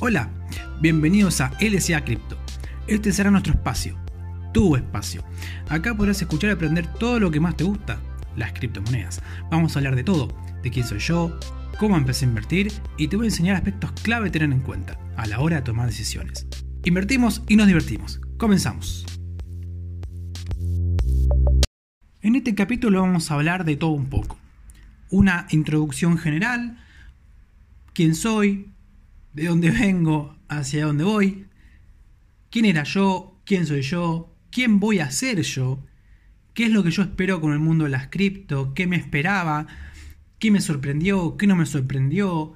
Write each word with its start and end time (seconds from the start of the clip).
Hola, 0.00 0.30
bienvenidos 0.80 1.40
a 1.40 1.50
LSA 1.60 2.04
Crypto. 2.04 2.38
Este 2.86 3.10
será 3.10 3.32
nuestro 3.32 3.54
espacio, 3.54 3.98
tu 4.54 4.76
espacio. 4.76 5.24
Acá 5.68 5.96
podrás 5.96 6.22
escuchar 6.22 6.50
y 6.50 6.52
aprender 6.52 6.86
todo 6.86 7.18
lo 7.18 7.32
que 7.32 7.40
más 7.40 7.56
te 7.56 7.64
gusta, 7.64 7.98
las 8.36 8.52
criptomonedas. 8.52 9.20
Vamos 9.50 9.74
a 9.74 9.80
hablar 9.80 9.96
de 9.96 10.04
todo, 10.04 10.28
de 10.62 10.70
quién 10.70 10.86
soy 10.86 11.00
yo, 11.00 11.36
cómo 11.80 11.96
empecé 11.96 12.24
a 12.24 12.28
invertir 12.28 12.72
y 12.96 13.08
te 13.08 13.16
voy 13.16 13.26
a 13.26 13.30
enseñar 13.30 13.56
aspectos 13.56 13.90
clave 13.90 14.28
a 14.28 14.30
tener 14.30 14.52
en 14.52 14.60
cuenta 14.60 14.96
a 15.16 15.26
la 15.26 15.40
hora 15.40 15.56
de 15.56 15.62
tomar 15.62 15.88
decisiones. 15.88 16.46
Invertimos 16.84 17.42
y 17.48 17.56
nos 17.56 17.66
divertimos. 17.66 18.20
Comenzamos. 18.36 19.04
En 22.22 22.36
este 22.36 22.54
capítulo 22.54 23.00
vamos 23.00 23.32
a 23.32 23.34
hablar 23.34 23.64
de 23.64 23.74
todo 23.74 23.90
un 23.90 24.08
poco. 24.08 24.38
Una 25.10 25.48
introducción 25.50 26.18
general, 26.18 26.78
quién 27.94 28.14
soy, 28.14 28.77
de 29.38 29.46
dónde 29.46 29.70
vengo, 29.70 30.36
hacia 30.48 30.86
dónde 30.86 31.04
voy, 31.04 31.46
quién 32.50 32.64
era 32.64 32.82
yo, 32.82 33.40
quién 33.44 33.66
soy 33.66 33.82
yo, 33.82 34.34
quién 34.50 34.80
voy 34.80 34.98
a 34.98 35.10
ser 35.10 35.40
yo, 35.42 35.84
qué 36.54 36.64
es 36.64 36.70
lo 36.70 36.82
que 36.82 36.90
yo 36.90 37.02
espero 37.02 37.40
con 37.40 37.52
el 37.52 37.60
mundo 37.60 37.84
de 37.84 37.90
las 37.90 38.08
cripto, 38.08 38.74
qué 38.74 38.86
me 38.86 38.96
esperaba, 38.96 39.66
qué 40.40 40.50
me 40.50 40.60
sorprendió, 40.60 41.36
qué 41.36 41.46
no 41.46 41.54
me 41.54 41.66
sorprendió, 41.66 42.54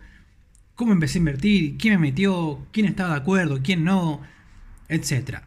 cómo 0.74 0.92
empecé 0.92 1.18
a 1.18 1.20
invertir, 1.20 1.76
quién 1.78 1.94
me 1.94 2.10
metió, 2.10 2.66
quién 2.72 2.86
estaba 2.86 3.10
de 3.10 3.20
acuerdo, 3.20 3.60
quién 3.62 3.84
no, 3.84 4.20
etc. 4.88 5.42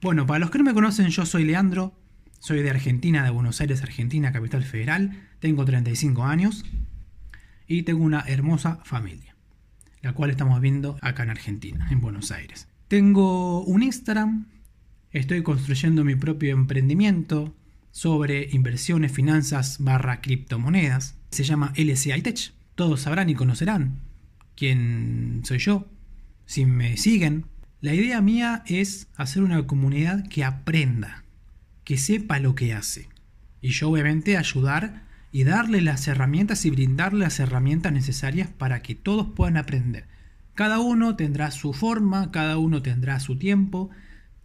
Bueno, 0.00 0.26
para 0.26 0.38
los 0.38 0.50
que 0.50 0.58
no 0.58 0.64
me 0.64 0.74
conocen, 0.74 1.08
yo 1.08 1.26
soy 1.26 1.44
Leandro, 1.44 1.92
soy 2.38 2.62
de 2.62 2.70
Argentina, 2.70 3.24
de 3.24 3.30
Buenos 3.30 3.60
Aires, 3.60 3.82
Argentina, 3.82 4.30
capital 4.30 4.62
federal, 4.62 5.28
tengo 5.40 5.64
35 5.64 6.22
años 6.22 6.64
y 7.66 7.82
tengo 7.82 8.04
una 8.04 8.20
hermosa 8.28 8.78
familia 8.84 9.35
la 10.06 10.12
cual 10.12 10.30
estamos 10.30 10.60
viendo 10.60 10.96
acá 11.02 11.24
en 11.24 11.30
Argentina, 11.30 11.88
en 11.90 12.00
Buenos 12.00 12.30
Aires. 12.30 12.68
Tengo 12.86 13.64
un 13.64 13.82
Instagram, 13.82 14.46
estoy 15.10 15.42
construyendo 15.42 16.04
mi 16.04 16.14
propio 16.14 16.52
emprendimiento 16.52 17.56
sobre 17.90 18.48
inversiones, 18.52 19.10
finanzas 19.10 19.78
barra 19.80 20.20
criptomonedas. 20.20 21.18
Se 21.32 21.42
llama 21.42 21.72
LCI 21.74 22.22
Tech. 22.22 22.52
Todos 22.76 23.00
sabrán 23.00 23.30
y 23.30 23.34
conocerán 23.34 23.98
quién 24.54 25.40
soy 25.42 25.58
yo, 25.58 25.88
si 26.44 26.66
me 26.66 26.96
siguen. 26.96 27.46
La 27.80 27.92
idea 27.92 28.20
mía 28.20 28.62
es 28.66 29.08
hacer 29.16 29.42
una 29.42 29.66
comunidad 29.66 30.28
que 30.28 30.44
aprenda, 30.44 31.24
que 31.82 31.98
sepa 31.98 32.38
lo 32.38 32.54
que 32.54 32.74
hace. 32.74 33.08
Y 33.60 33.70
yo 33.70 33.90
obviamente 33.90 34.36
ayudar 34.36 35.05
y 35.36 35.44
darle 35.44 35.82
las 35.82 36.08
herramientas 36.08 36.64
y 36.64 36.70
brindarle 36.70 37.18
las 37.18 37.40
herramientas 37.40 37.92
necesarias 37.92 38.48
para 38.48 38.80
que 38.80 38.94
todos 38.94 39.26
puedan 39.36 39.58
aprender. 39.58 40.06
Cada 40.54 40.80
uno 40.80 41.14
tendrá 41.14 41.50
su 41.50 41.74
forma, 41.74 42.30
cada 42.30 42.56
uno 42.56 42.80
tendrá 42.80 43.20
su 43.20 43.36
tiempo, 43.36 43.90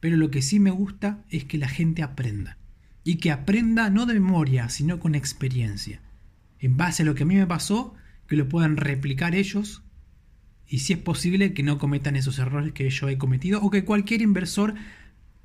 pero 0.02 0.17
lo 0.17 0.30
que 0.31 0.42
sí 0.42 0.59
me 0.59 0.69
gusta 0.69 1.23
es 1.30 1.45
que 1.45 1.58
la 1.58 1.69
gente 1.69 2.03
aprenda. 2.03 2.58
Y 3.06 3.19
que 3.19 3.31
aprenda 3.31 3.89
no 3.89 4.06
de 4.06 4.16
memoria, 4.16 4.67
sino 4.67 5.00
con 5.00 5.16
experiencia. 5.16 6.02
En 6.59 6.75
base 6.75 7.03
a 7.03 7.06
lo 7.06 7.16
que 7.16 7.23
a 7.23 7.25
mí 7.25 7.36
me 7.36 7.47
pasó, 7.47 7.95
que 8.28 8.36
lo 8.36 8.50
puedan 8.50 8.75
replicar 8.75 9.34
ellos 9.34 9.84
y 10.67 10.80
si 10.80 10.92
es 10.92 11.00
posible 11.00 11.53
que 11.53 11.64
no 11.64 11.78
cometan 11.78 12.17
esos 12.17 12.38
errores 12.38 12.73
que 12.73 12.89
yo 12.89 13.08
he 13.08 13.17
cometido 13.17 13.62
o 13.62 13.69
que 13.69 13.86
cualquier 13.86 14.22
inversor 14.22 14.75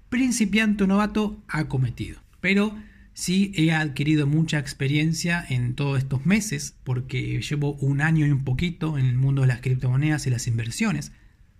principiante 0.08 0.82
o 0.82 0.86
novato 0.88 1.40
ha 1.46 1.68
cometido. 1.68 2.18
Pero 2.40 2.76
Sí, 3.18 3.50
he 3.54 3.72
adquirido 3.72 4.26
mucha 4.26 4.58
experiencia 4.58 5.42
en 5.48 5.74
todos 5.74 5.96
estos 5.96 6.26
meses, 6.26 6.76
porque 6.84 7.40
llevo 7.40 7.72
un 7.76 8.02
año 8.02 8.26
y 8.26 8.30
un 8.30 8.44
poquito 8.44 8.98
en 8.98 9.06
el 9.06 9.16
mundo 9.16 9.40
de 9.40 9.48
las 9.48 9.62
criptomonedas 9.62 10.26
y 10.26 10.30
las 10.30 10.46
inversiones, 10.46 11.12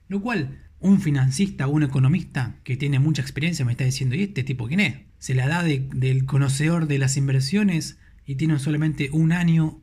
lo 0.06 0.20
cual 0.20 0.58
un 0.80 1.00
financista 1.00 1.66
o 1.66 1.70
un 1.70 1.82
economista 1.82 2.56
que 2.62 2.76
tiene 2.76 2.98
mucha 2.98 3.22
experiencia 3.22 3.64
me 3.64 3.72
está 3.72 3.84
diciendo, 3.84 4.14
¿y 4.16 4.24
este 4.24 4.44
tipo 4.44 4.68
quién 4.68 4.80
es? 4.80 4.96
Se 5.18 5.34
la 5.34 5.48
da 5.48 5.62
del 5.62 6.26
conocedor 6.26 6.88
de 6.88 6.98
las 6.98 7.16
inversiones 7.16 7.98
y 8.26 8.34
tiene 8.34 8.58
solamente 8.58 9.08
un 9.10 9.32
año 9.32 9.80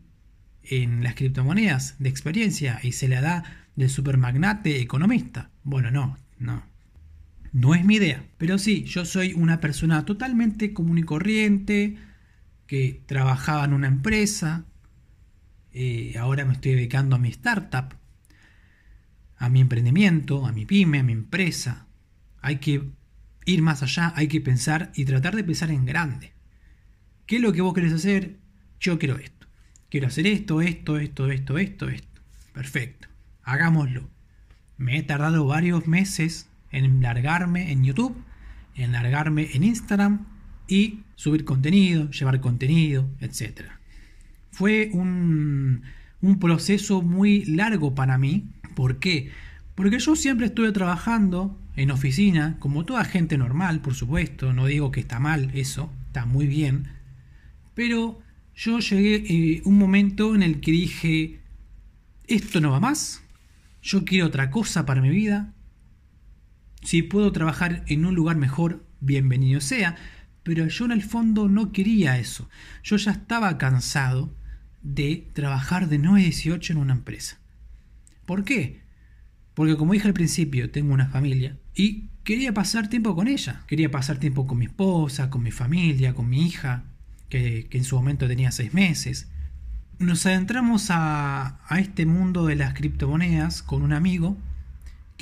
en 0.62 1.04
las 1.04 1.16
criptomonedas 1.16 1.96
de 1.98 2.10
experiencia 2.10 2.80
y 2.84 2.92
se 2.92 3.08
la 3.08 3.22
da 3.22 3.66
del 3.76 3.90
supermagnate 3.90 4.80
economista. 4.80 5.50
Bueno, 5.64 5.90
no, 5.90 6.20
no, 6.38 6.64
no 7.54 7.76
es 7.76 7.86
mi 7.86 7.96
idea, 7.96 8.26
pero 8.38 8.58
sí, 8.58 8.84
yo 8.84 9.06
soy 9.06 9.34
una 9.34 9.62
persona 9.62 10.06
totalmente 10.06 10.74
común 10.74 10.98
y 10.98 11.04
corriente, 11.04 11.98
que 12.66 13.04
trabajaba 13.06 13.64
en 13.66 13.74
una 13.74 13.88
empresa, 13.88 14.66
eh, 15.72 16.16
ahora 16.20 16.46
me 16.46 16.54
estoy 16.54 16.74
dedicando 16.74 17.16
a 17.16 17.20
mi 17.20 17.30
startup, 17.30 17.96
a 19.38 19.50
mi 19.50 19.62
emprendimiento, 19.62 20.48
a 20.48 20.52
mi 20.52 20.66
pyme, 20.66 21.00
a 21.00 21.04
mi 21.04 21.14
empresa. 21.14 21.86
Hay 22.42 22.58
que 22.58 22.90
ir 23.46 23.62
más 23.62 23.84
allá, 23.84 24.14
hay 24.16 24.28
que 24.28 24.42
pensar 24.42 24.92
y 24.96 25.06
tratar 25.06 25.36
de 25.36 25.44
pensar 25.44 25.70
en 25.70 25.86
grande. 25.86 26.34
¿Qué 27.28 27.36
es 27.36 27.42
lo 27.42 27.54
que 27.54 27.62
vos 27.62 27.74
querés 27.74 27.94
hacer? 27.94 28.40
Yo 28.80 28.98
quiero 28.98 29.18
esto. 29.18 29.48
Quiero 29.90 30.08
hacer 30.08 30.26
esto, 30.26 30.62
esto, 30.62 30.98
esto, 30.98 31.30
esto, 31.30 31.58
esto, 31.60 31.90
esto. 31.90 32.22
Perfecto. 32.54 33.08
Hagámoslo. 33.44 34.10
Me 34.78 34.98
he 34.98 35.04
tardado 35.04 35.46
varios 35.46 35.88
meses 35.88 36.50
en 36.74 37.02
largarme 37.02 37.72
en 37.72 37.84
YouTube, 37.84 38.16
en 38.76 38.92
largarme 38.92 39.50
en 39.54 39.64
Instagram 39.64 40.26
y 40.68 41.00
subir 41.16 41.46
contenido, 41.46 42.10
llevar 42.12 42.42
contenido, 42.42 43.10
etc. 43.20 43.62
Fue 44.52 44.90
un, 44.94 45.84
un 46.22 46.40
proceso 46.40 47.02
muy 47.02 47.46
largo 47.46 47.96
para 47.96 48.18
mí. 48.18 48.50
¿Por 48.76 49.00
qué? 49.00 49.32
Porque 49.76 50.00
yo 50.00 50.16
siempre 50.16 50.48
estuve 50.48 50.72
trabajando 50.72 51.58
en 51.76 51.92
oficina, 51.92 52.58
como 52.60 52.86
toda 52.86 53.04
gente 53.04 53.38
normal, 53.38 53.82
por 53.82 53.96
supuesto, 53.96 54.54
no 54.54 54.68
digo 54.68 54.92
que 54.92 55.00
está 55.00 55.20
mal 55.20 55.50
eso, 55.54 55.92
está 56.08 56.26
muy 56.26 56.46
bien, 56.46 56.88
pero 57.74 58.22
yo 58.56 58.80
llegué 58.80 59.16
a 59.16 59.34
eh, 59.34 59.62
un 59.66 59.78
momento 59.78 60.36
en 60.36 60.44
el 60.44 60.60
que 60.60 60.72
dije, 60.72 61.40
esto 62.28 62.62
no 62.62 62.72
va 62.72 62.80
más, 62.80 63.24
yo 63.82 64.06
quiero 64.06 64.28
otra 64.28 64.52
cosa 64.52 64.86
para 64.86 65.02
mi 65.02 65.10
vida, 65.10 65.53
si 66.84 67.02
puedo 67.02 67.32
trabajar 67.32 67.84
en 67.88 68.06
un 68.06 68.16
lugar 68.16 68.38
mejor, 68.38 68.86
bienvenido 69.00 69.62
sea, 69.62 69.96
pero 70.44 70.68
yo 70.68 70.86
en 70.86 70.92
el 70.92 71.04
fondo 71.04 71.48
no 71.48 71.72
quería 71.72 72.18
eso. 72.18 72.50
Yo 72.84 72.98
ya 72.98 73.12
estaba 73.12 73.58
cansado 73.58 74.36
de 74.82 75.30
trabajar 75.34 75.88
de 75.88 75.98
9 75.98 76.20
a 76.20 76.24
18 76.24 76.74
en 76.74 76.80
una 76.80 76.94
empresa. 76.94 77.40
¿Por 78.26 78.44
qué? 78.44 78.82
Porque 79.54 79.78
como 79.78 79.94
dije 79.94 80.08
al 80.08 80.14
principio, 80.14 80.70
tengo 80.72 80.94
una 80.94 81.08
familia 81.08 81.58
y 81.74 82.10
quería 82.24 82.54
pasar 82.54 82.90
tiempo 82.90 83.16
con 83.16 83.28
ella. 83.28 83.64
Quería 83.68 83.90
pasar 83.90 84.18
tiempo 84.18 84.46
con 84.46 84.58
mi 84.58 84.66
esposa, 84.66 85.30
con 85.30 85.44
mi 85.44 85.52
familia, 85.52 86.14
con 86.14 86.30
mi 86.30 86.46
hija, 86.46 86.84
que, 87.30 87.68
en 87.72 87.84
su 87.86 87.96
momento 87.96 88.28
tenía 88.28 88.52
6 88.52 88.74
meses. 88.74 89.30
Nos 90.00 90.26
adentramos 90.26 90.90
a, 90.90 91.62
a 91.66 91.80
este 91.80 92.06
mundo 92.06 92.46
de 92.46 92.56
las 92.56 92.74
criptomonedas 92.74 93.64
con 93.64 93.84
un 93.84 93.94
amigo 93.94 94.38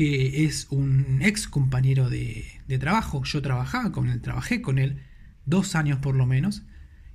es 0.01 0.67
un 0.72 1.19
ex 1.22 1.47
compañero 1.47 2.09
de, 2.09 2.45
trabajo. 2.79 3.23
Yo 3.23 3.41
trabajaba 3.41 3.91
con 3.91 4.09
él, 4.09 4.22
trabajé 4.22 4.62
con 4.62 4.79
él 4.79 5.03
dos 5.45 5.75
años 5.75 6.00
por 6.00 6.16
lo 6.16 6.25
menos, 6.25 6.63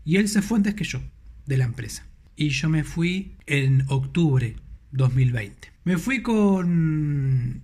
y 0.04 0.16
él 0.16 0.28
se 0.28 0.42
fue 0.42 0.58
antes 0.58 0.74
que 0.74 0.84
yo 0.84 1.00
de 1.46 1.56
la 1.56 1.64
empresa. 1.64 2.06
Y 2.36 2.50
yo 2.50 2.69
me 2.69 2.84
fui 2.84 3.36
en 3.46 3.84
octubre 3.88 4.56
2020. 4.92 5.72
Me 5.84 5.98
fui 5.98 6.22
con 6.22 7.62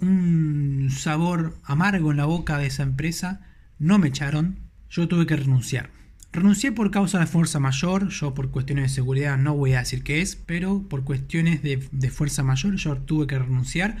un 0.00 0.88
sabor 0.90 1.56
amargo 1.64 2.10
en 2.10 2.16
la 2.18 2.26
boca 2.26 2.58
de 2.58 2.66
esa 2.66 2.82
empresa. 2.82 3.40
No 3.78 3.98
me 3.98 4.08
echaron, 4.08 4.58
yo 4.90 5.08
tuve 5.08 5.26
que 5.26 5.36
renunciar. 5.36 5.90
Renuncié 6.32 6.72
por 6.72 6.90
causa 6.90 7.20
de 7.20 7.26
fuerza 7.26 7.60
mayor, 7.60 8.08
yo 8.08 8.34
por 8.34 8.50
cuestiones 8.50 8.90
de 8.90 8.94
seguridad 8.94 9.38
no 9.38 9.54
voy 9.54 9.72
a 9.72 9.78
decir 9.78 10.02
qué 10.02 10.20
es, 10.20 10.36
pero 10.36 10.82
por 10.88 11.04
cuestiones 11.04 11.62
de, 11.62 11.88
de 11.90 12.10
fuerza 12.10 12.42
mayor 12.42 12.74
yo 12.74 12.98
tuve 12.98 13.26
que 13.26 13.38
renunciar 13.38 13.96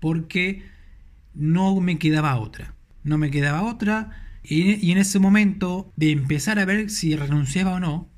porque 0.00 0.64
no 1.34 1.80
me 1.80 1.98
quedaba 1.98 2.38
otra. 2.38 2.74
No 3.04 3.18
me 3.18 3.30
quedaba 3.30 3.62
otra 3.62 4.10
y, 4.42 4.90
en 4.90 4.98
ese 4.98 5.18
momento 5.18 5.92
de 5.96 6.10
empezar 6.10 6.58
a 6.58 6.64
ver 6.64 6.90
si 6.90 7.14
renunciaba 7.14 7.74
o 7.74 7.80
no, 7.80 8.08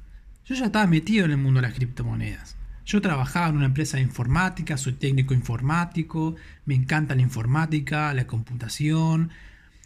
yo 0.44 0.54
ya 0.54 0.66
estaba 0.66 0.86
metido 0.86 1.24
en 1.24 1.32
el 1.32 1.36
mundo 1.36 1.60
de 1.60 1.68
las 1.68 1.74
criptomonedas. 1.74 2.56
Yo 2.84 3.00
trabajaba 3.00 3.48
en 3.48 3.56
una 3.56 3.66
empresa 3.66 3.96
de 3.96 4.02
informática, 4.02 4.76
soy 4.76 4.94
técnico 4.94 5.34
informático, 5.34 6.34
me 6.64 6.74
encanta 6.74 7.14
la 7.14 7.22
informática, 7.22 8.12
la 8.12 8.26
computación. 8.26 9.30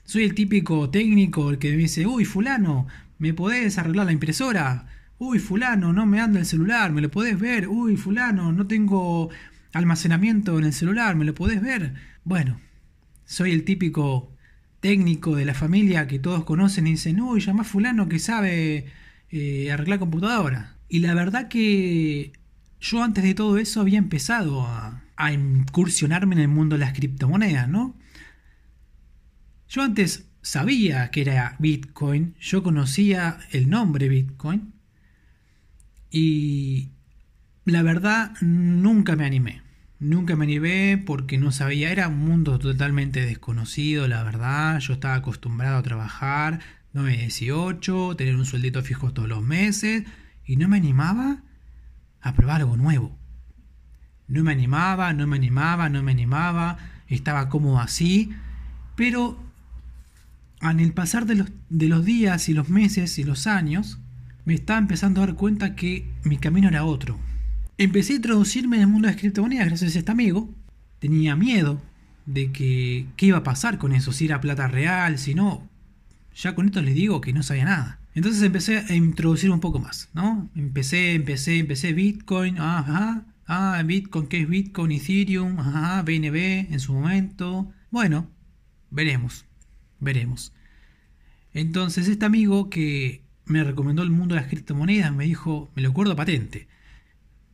Soy 0.05 0.25
el 0.25 0.35
típico 0.35 0.89
técnico 0.89 1.51
el 1.51 1.59
que 1.59 1.71
me 1.71 1.77
dice, 1.77 2.07
uy, 2.07 2.25
fulano, 2.25 2.87
¿me 3.19 3.35
podés 3.35 3.77
arreglar 3.77 4.07
la 4.07 4.13
impresora? 4.13 4.87
Uy, 5.19 5.39
fulano, 5.39 5.93
no 5.93 6.07
me 6.07 6.21
anda 6.21 6.39
el 6.39 6.47
celular, 6.47 6.93
¿me 6.93 7.01
lo 7.03 7.11
podés 7.11 7.39
ver? 7.39 7.69
Uy, 7.69 7.97
fulano, 7.97 8.53
no 8.53 8.67
tengo 8.67 9.31
almacenamiento 9.77 10.59
en 10.59 10.65
el 10.65 10.73
celular, 10.73 11.17
¿me 11.17 11.25
lo 11.25 11.35
podés 11.35 11.61
ver? 11.61 11.95
Bueno, 12.25 12.61
soy 13.25 13.53
el 13.53 13.65
típico 13.65 14.33
técnico 14.81 15.37
de 15.37 15.45
la 15.45 15.55
familia 15.55 16.07
que 16.07 16.19
todos 16.19 16.45
conocen 16.45 16.87
y 16.87 16.93
dicen, 16.93 17.21
uy, 17.21 17.41
llama 17.41 17.65
fulano 17.65 18.09
que 18.09 18.19
sabe 18.19 18.87
eh, 19.31 19.73
arreglar 19.73 19.99
computadora. 19.99 20.77
Y 20.89 21.01
la 21.01 21.15
verdad 21.15 21.49
que 21.49 22.33
yo 22.81 23.03
antes 23.03 23.25
de 23.25 23.35
todo 23.35 23.59
eso 23.59 23.81
había 23.81 23.99
empezado 23.99 24.63
a, 24.63 25.03
a 25.17 25.33
incursionarme 25.33 26.37
en 26.37 26.43
el 26.43 26.49
mundo 26.49 26.77
de 26.77 26.81
las 26.81 26.93
criptomonedas, 26.93 27.69
¿no? 27.69 27.97
Yo 29.69 29.83
antes 29.83 30.29
sabía 30.43 31.11
que 31.11 31.23
era 31.23 31.57
Bitcoin, 31.59 32.37
yo 32.39 32.63
conocía 32.63 33.39
el 33.51 33.69
nombre 33.69 34.09
Bitcoin 34.09 34.73
y 36.11 36.91
la 37.65 37.83
verdad 37.83 38.33
nunca 38.41 39.17
me 39.17 39.27
animé. 39.27 39.66
Nunca 39.99 40.37
me 40.37 40.45
animé 40.45 41.03
porque 41.05 41.39
no 41.39 41.53
sabía, 41.53 41.91
era 41.91 42.09
un 42.09 42.19
mundo 42.19 42.59
totalmente 42.59 43.25
desconocido, 43.25 44.07
la 44.09 44.23
verdad. 44.23 44.79
Yo 44.81 44.93
estaba 44.93 45.15
acostumbrado 45.15 45.79
a 45.79 45.83
trabajar 45.83 46.61
9, 46.93 47.17
18, 47.17 48.15
tener 48.17 48.37
un 48.37 48.45
sueldito 48.45 48.83
fijo 48.83 49.13
todos 49.13 49.29
los 49.29 49.43
meses. 49.43 50.05
Y 50.45 50.57
no 50.57 50.69
me 50.69 50.77
animaba 50.77 51.43
a 52.21 52.35
probar 52.35 52.61
algo 52.61 52.77
nuevo. 52.77 53.17
No 54.29 54.45
me 54.45 54.53
animaba, 54.53 55.13
no 55.13 55.27
me 55.27 55.37
animaba, 55.37 55.89
no 55.89 56.03
me 56.03 56.13
animaba, 56.13 56.79
estaba 57.09 57.49
como 57.49 57.81
así, 57.81 58.33
pero 58.97 59.39
en 60.61 60.81
el 60.81 60.93
pasar 60.93 61.27
de 61.27 61.37
los, 61.37 61.49
de 61.69 61.89
los 61.89 62.05
días 62.05 62.49
y 62.49 62.55
los 62.55 62.69
meses 62.69 63.19
y 63.19 63.25
los 63.25 63.47
años, 63.47 63.99
me 64.45 64.55
estaba 64.55 64.79
empezando 64.79 65.23
a 65.23 65.27
dar 65.27 65.37
cuenta 65.37 65.75
que 65.75 66.11
mi 66.25 66.39
camino 66.39 66.69
era 66.69 66.85
otro, 66.85 67.19
Empecé 67.79 68.15
a 68.15 68.17
introducirme 68.17 68.77
en 68.77 68.83
el 68.83 68.89
mundo 68.89 69.07
de 69.07 69.13
las 69.13 69.21
criptomonedas 69.21 69.67
gracias 69.67 69.95
a 69.95 69.99
este 69.99 70.11
amigo. 70.11 70.49
Tenía 70.99 71.37
miedo 71.37 71.83
de 72.25 72.51
que 72.51 73.07
qué 73.17 73.27
iba 73.27 73.39
a 73.39 73.43
pasar 73.43 73.77
con 73.77 73.93
eso, 73.93 74.13
si 74.13 74.25
era 74.25 74.41
plata 74.41 74.67
real, 74.67 75.19
si 75.19 75.35
no. 75.35 75.69
Ya 76.35 76.55
con 76.55 76.67
esto 76.67 76.81
les 76.81 76.95
digo 76.95 77.21
que 77.21 77.35
no 77.35 77.43
sabía 77.43 77.67
nada. 77.67 78.01
Entonces 78.15 78.43
empecé 78.43 78.79
a 78.79 78.95
introducir 78.95 79.51
un 79.51 79.61
poco 79.61 79.79
más, 79.79 80.09
¿no? 80.15 80.49
Empecé, 80.55 81.13
empecé, 81.13 81.59
empecé 81.59 81.93
Bitcoin, 81.93 82.59
ajá, 82.59 83.27
ah, 83.47 83.83
Bitcoin, 83.85 84.27
¿qué 84.27 84.41
es 84.41 84.49
Bitcoin? 84.49 84.93
Ethereum, 84.93 85.59
ajá, 85.61 86.03
BNB 86.03 86.73
en 86.73 86.81
su 86.81 86.95
momento. 86.95 87.71
Bueno, 87.91 88.31
veremos, 88.91 89.45
veremos. 90.01 90.55
Entonces 91.53 92.09
este 92.09 92.25
amigo 92.25 92.71
que 92.71 93.23
me 93.45 93.63
recomendó 93.65 94.03
el 94.03 94.11
mundo 94.11 94.35
de 94.35 94.41
las 94.41 94.51
criptomonedas 94.51 95.15
me 95.15 95.25
dijo, 95.27 95.71
me 95.75 95.83
lo 95.83 95.91
acuerdo 95.91 96.17
patente, 96.17 96.69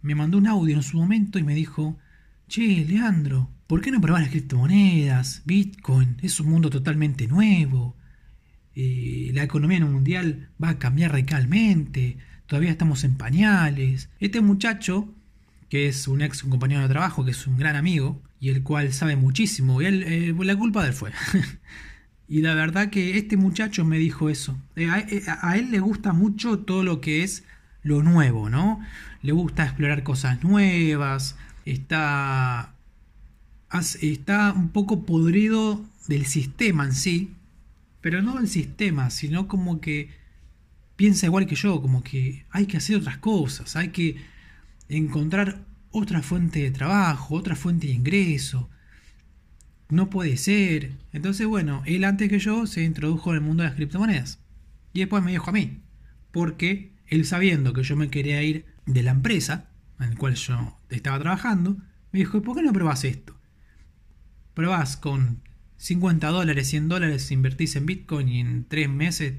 me 0.02 0.14
mandó 0.14 0.38
un 0.38 0.48
audio 0.48 0.76
en 0.76 0.82
su 0.82 0.98
momento 0.98 1.38
y 1.38 1.44
me 1.44 1.54
dijo, 1.54 1.98
che, 2.48 2.84
Leandro, 2.84 3.50
¿por 3.66 3.80
qué 3.80 3.90
no 3.90 4.00
probás 4.00 4.22
las 4.22 4.30
criptomonedas? 4.30 5.42
Bitcoin 5.46 6.16
es 6.22 6.38
un 6.40 6.50
mundo 6.50 6.70
totalmente 6.70 7.28
nuevo. 7.28 7.96
Eh, 8.74 9.30
la 9.32 9.44
economía 9.44 9.80
mundial 9.84 10.50
va 10.62 10.70
a 10.70 10.78
cambiar 10.78 11.12
radicalmente. 11.12 12.18
Todavía 12.46 12.70
estamos 12.70 13.04
en 13.04 13.16
pañales. 13.16 14.10
Este 14.18 14.40
muchacho, 14.40 15.14
que 15.68 15.86
es 15.86 16.08
un 16.08 16.20
ex 16.20 16.42
compañero 16.42 16.82
de 16.82 16.88
trabajo, 16.88 17.24
que 17.24 17.30
es 17.30 17.46
un 17.46 17.56
gran 17.56 17.76
amigo, 17.76 18.20
y 18.40 18.48
el 18.48 18.62
cual 18.62 18.92
sabe 18.92 19.14
muchísimo, 19.14 19.80
y 19.80 19.86
él, 19.86 20.02
eh, 20.02 20.34
la 20.36 20.56
culpa 20.56 20.82
de 20.82 20.88
él 20.88 20.94
fue. 20.94 21.12
y 22.28 22.42
la 22.42 22.54
verdad 22.54 22.90
que 22.90 23.16
este 23.16 23.36
muchacho 23.36 23.84
me 23.84 23.98
dijo 23.98 24.28
eso. 24.28 24.60
Eh, 24.74 24.88
a 24.88 25.56
él 25.56 25.70
le 25.70 25.78
gusta 25.78 26.12
mucho 26.12 26.58
todo 26.58 26.82
lo 26.82 27.00
que 27.00 27.22
es 27.22 27.44
lo 27.82 28.02
nuevo, 28.02 28.48
¿no? 28.48 28.80
Le 29.22 29.32
gusta 29.32 29.64
explorar 29.64 30.02
cosas 30.02 30.42
nuevas, 30.42 31.36
está, 31.64 32.74
está 34.00 34.52
un 34.52 34.68
poco 34.68 35.04
podrido 35.04 35.84
del 36.08 36.26
sistema 36.26 36.84
en 36.84 36.92
sí, 36.92 37.34
pero 38.00 38.22
no 38.22 38.36
del 38.36 38.48
sistema, 38.48 39.10
sino 39.10 39.48
como 39.48 39.80
que 39.80 40.10
piensa 40.96 41.26
igual 41.26 41.46
que 41.46 41.54
yo, 41.54 41.80
como 41.80 42.02
que 42.02 42.44
hay 42.50 42.66
que 42.66 42.76
hacer 42.76 42.96
otras 42.96 43.18
cosas, 43.18 43.76
hay 43.76 43.88
que 43.88 44.16
encontrar 44.88 45.64
otra 45.90 46.22
fuente 46.22 46.62
de 46.62 46.70
trabajo, 46.70 47.34
otra 47.34 47.54
fuente 47.56 47.86
de 47.86 47.92
ingreso. 47.92 48.68
No 49.88 50.08
puede 50.08 50.36
ser. 50.38 50.92
Entonces, 51.12 51.46
bueno, 51.46 51.82
él 51.84 52.04
antes 52.04 52.28
que 52.30 52.38
yo 52.38 52.66
se 52.66 52.82
introdujo 52.82 53.30
en 53.30 53.36
el 53.36 53.42
mundo 53.42 53.62
de 53.62 53.68
las 53.68 53.76
criptomonedas. 53.76 54.38
Y 54.94 55.00
después 55.00 55.22
me 55.22 55.32
dijo 55.32 55.50
a 55.50 55.52
mí. 55.52 55.80
Porque 56.30 56.91
él 57.12 57.26
sabiendo 57.26 57.72
que 57.72 57.82
yo 57.82 57.94
me 57.94 58.08
quería 58.08 58.42
ir 58.42 58.64
de 58.86 59.02
la 59.02 59.10
empresa 59.10 59.68
en 60.00 60.10
la 60.10 60.16
cual 60.16 60.34
yo 60.34 60.78
estaba 60.88 61.18
trabajando, 61.18 61.76
me 62.10 62.18
dijo, 62.18 62.42
¿por 62.42 62.56
qué 62.56 62.62
no 62.62 62.72
probás 62.72 63.04
esto? 63.04 63.38
Probás 64.54 64.96
con 64.96 65.42
50 65.76 66.28
dólares, 66.28 66.68
100 66.68 66.88
dólares, 66.88 67.30
invertís 67.30 67.76
en 67.76 67.86
Bitcoin 67.86 68.28
y 68.28 68.40
en 68.40 68.64
3 68.66 68.88
meses 68.88 69.34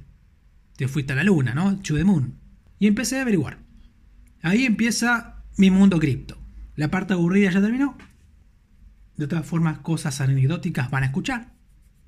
te 0.77 0.87
fuiste 0.87 1.13
a 1.13 1.15
la 1.15 1.23
luna, 1.23 1.53
¿no? 1.53 1.77
To 1.79 1.95
the 1.95 2.03
moon. 2.03 2.35
Y 2.79 2.87
empecé 2.87 3.17
a 3.17 3.23
averiguar. 3.23 3.59
Ahí 4.41 4.65
empieza 4.65 5.43
mi 5.57 5.71
mundo 5.71 5.99
cripto. 5.99 6.37
La 6.75 6.89
parte 6.89 7.13
aburrida 7.13 7.51
ya 7.51 7.61
terminó. 7.61 7.97
De 9.17 9.27
todas 9.27 9.45
formas, 9.45 9.79
cosas 9.79 10.21
anecdóticas 10.21 10.89
van 10.89 11.03
a 11.03 11.07
escuchar. 11.07 11.53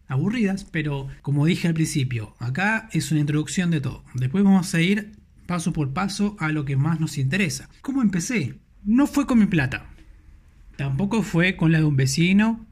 Aburridas, 0.08 0.66
pero 0.66 1.08
como 1.22 1.46
dije 1.46 1.68
al 1.68 1.74
principio, 1.74 2.36
acá 2.40 2.90
es 2.92 3.12
una 3.12 3.22
introducción 3.22 3.72
de 3.72 3.82
todo. 3.82 4.04
Después 4.14 4.44
vamos 4.44 4.74
a 4.74 4.82
ir 4.82 5.25
paso 5.46 5.74
por 5.74 5.94
paso 5.94 6.36
a 6.40 6.52
lo 6.52 6.66
que 6.66 6.78
más 6.78 7.00
nos 7.00 7.18
interesa. 7.18 7.70
¿Cómo 7.82 8.02
empecé? 8.02 8.60
No 8.84 9.08
fue 9.08 9.26
con 9.26 9.40
mi 9.40 9.46
plata. 9.46 9.88
Tampoco 10.76 11.22
fue 11.22 11.56
con 11.56 11.72
la 11.72 11.80
de 11.80 11.86
un 11.86 11.96
vecino. 11.96 12.66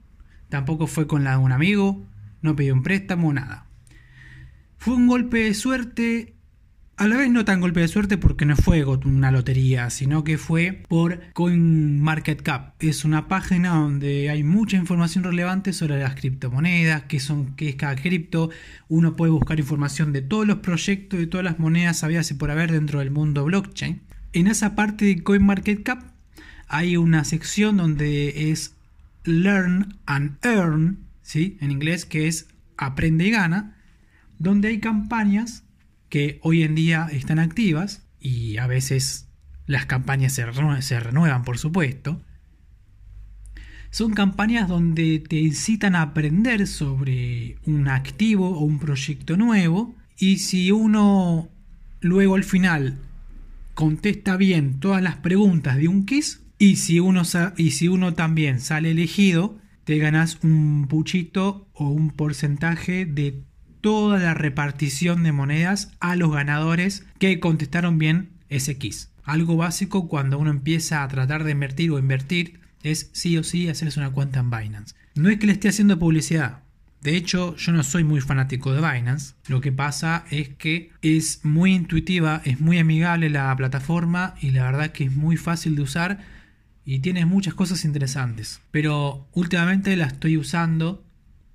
Tampoco 0.49 0.87
fue 0.87 1.07
con 1.07 1.23
la 1.23 1.31
de 1.31 1.37
un 1.37 1.51
amigo. 1.51 2.05
No 2.41 2.55
pedí 2.55 2.71
un 2.71 2.83
préstamo, 2.83 3.33
nada. 3.33 3.67
Fue 4.77 4.95
un 4.95 5.07
golpe 5.07 5.39
de 5.39 5.53
suerte 5.53 6.32
a 7.03 7.07
la 7.09 7.17
vez 7.17 7.29
no 7.29 7.43
tan 7.43 7.59
golpe 7.59 7.81
de 7.81 7.89
suerte 7.89 8.17
porque 8.17 8.45
no 8.45 8.55
fue 8.55 8.85
una 8.85 9.29
lotería, 9.29 9.89
sino 9.89 10.23
que 10.23 10.37
fue 10.37 10.83
por 10.87 11.19
CoinMarketCap. 11.33 12.81
Es 12.81 13.03
una 13.03 13.27
página 13.27 13.71
donde 13.71 14.29
hay 14.29 14.43
mucha 14.45 14.77
información 14.77 15.25
relevante 15.25 15.73
sobre 15.73 15.99
las 15.99 16.15
criptomonedas, 16.15 17.03
qué 17.03 17.19
son 17.19 17.57
qué 17.57 17.67
es 17.67 17.75
cada 17.75 17.97
cripto. 17.97 18.51
Uno 18.87 19.17
puede 19.17 19.33
buscar 19.33 19.59
información 19.59 20.13
de 20.13 20.21
todos 20.21 20.47
los 20.47 20.59
proyectos 20.59 21.21
y 21.21 21.27
todas 21.27 21.43
las 21.43 21.59
monedas 21.59 22.05
había 22.05 22.21
por 22.39 22.51
haber 22.51 22.71
dentro 22.71 22.99
del 22.99 23.11
mundo 23.11 23.43
blockchain. 23.43 23.99
En 24.31 24.47
esa 24.47 24.73
parte 24.73 25.03
de 25.03 25.23
CoinMarketCap 25.23 26.03
hay 26.69 26.95
una 26.95 27.25
sección 27.25 27.75
donde 27.75 28.49
es 28.49 28.75
Learn 29.25 29.97
and 30.05 30.37
Earn, 30.41 30.99
¿sí? 31.21 31.57
en 31.59 31.71
inglés, 31.71 32.05
que 32.05 32.29
es 32.29 32.47
aprende 32.77 33.25
y 33.25 33.31
gana, 33.31 33.75
donde 34.39 34.69
hay 34.69 34.79
campañas 34.79 35.63
que 36.13 36.37
hoy 36.43 36.61
en 36.61 36.75
día 36.75 37.09
están 37.11 37.39
activas 37.39 38.03
y 38.19 38.57
a 38.57 38.67
veces 38.67 39.29
las 39.65 39.87
campañas 39.87 40.33
se, 40.33 40.45
renuevan, 40.99 41.43
por 41.43 41.57
supuesto. 41.57 42.21
Son 43.89 44.13
campañas 44.13 44.67
donde 44.67 45.17
te 45.27 45.37
incitan 45.37 45.95
a 45.95 46.03
aprender 46.03 46.67
sobre 46.67 47.57
un 47.65 47.87
activo 47.87 48.51
o 48.51 48.63
un 48.63 48.77
proyecto 48.77 49.37
nuevo 49.37 49.95
y 50.15 50.37
si 50.37 50.71
uno 50.71 51.49
luego 51.99 52.35
al 52.35 52.43
final 52.43 52.99
contesta 53.73 54.37
bien 54.37 54.79
todas 54.79 55.01
las 55.01 55.15
preguntas 55.15 55.77
de 55.77 55.87
un 55.87 56.05
quiz 56.05 56.43
y 56.59 56.75
si 56.75 56.99
uno, 56.99 57.23
y 57.57 57.71
si 57.71 57.87
uno 57.87 58.13
también 58.13 58.59
sale 58.59 58.91
elegido, 58.91 59.57
te 59.83 59.97
ganas 59.97 60.37
un 60.43 60.85
puchito 60.87 61.67
o 61.73 61.89
un 61.89 62.11
porcentaje 62.11 63.07
de 63.07 63.41
toda 63.83 64.17
la 64.17 64.33
repartición 64.33 65.23
de 65.23 65.33
monedas 65.33 65.91
a 65.99 66.15
los 66.15 66.31
ganadores 66.31 67.05
que 67.19 67.41
contestaron 67.41 67.97
bien 67.97 68.29
ese 68.47 68.77
quiz. 68.77 69.11
Algo 69.25 69.57
básico 69.57 70.07
cuando 70.07 70.39
uno 70.39 70.51
empieza 70.51 71.03
a 71.03 71.07
tratar 71.09 71.43
de 71.43 71.51
invertir 71.51 71.91
o 71.91 71.99
invertir 71.99 72.61
es 72.81 73.09
sí 73.11 73.37
o 73.37 73.43
sí 73.43 73.67
hacerse 73.67 73.99
una 73.99 74.11
cuenta 74.11 74.39
en 74.39 74.49
Binance. 74.49 74.95
No 75.15 75.27
es 75.29 75.37
que 75.37 75.47
le 75.47 75.51
esté 75.51 75.67
haciendo 75.67 75.99
publicidad. 75.99 76.63
De 77.01 77.17
hecho, 77.17 77.57
yo 77.57 77.73
no 77.73 77.83
soy 77.83 78.05
muy 78.05 78.21
fanático 78.21 78.71
de 78.71 78.79
Binance. 78.79 79.33
Lo 79.47 79.59
que 79.59 79.73
pasa 79.73 80.23
es 80.31 80.47
que 80.47 80.91
es 81.01 81.43
muy 81.43 81.73
intuitiva, 81.73 82.41
es 82.45 82.61
muy 82.61 82.79
amigable 82.79 83.29
la 83.29 83.53
plataforma 83.53 84.35
y 84.39 84.51
la 84.51 84.63
verdad 84.63 84.93
que 84.93 85.03
es 85.03 85.13
muy 85.13 85.35
fácil 85.35 85.75
de 85.75 85.81
usar 85.81 86.19
y 86.85 86.99
tiene 86.99 87.25
muchas 87.25 87.53
cosas 87.53 87.83
interesantes. 87.83 88.61
Pero 88.71 89.27
últimamente 89.33 89.93
la 89.97 90.05
estoy 90.05 90.37
usando 90.37 91.03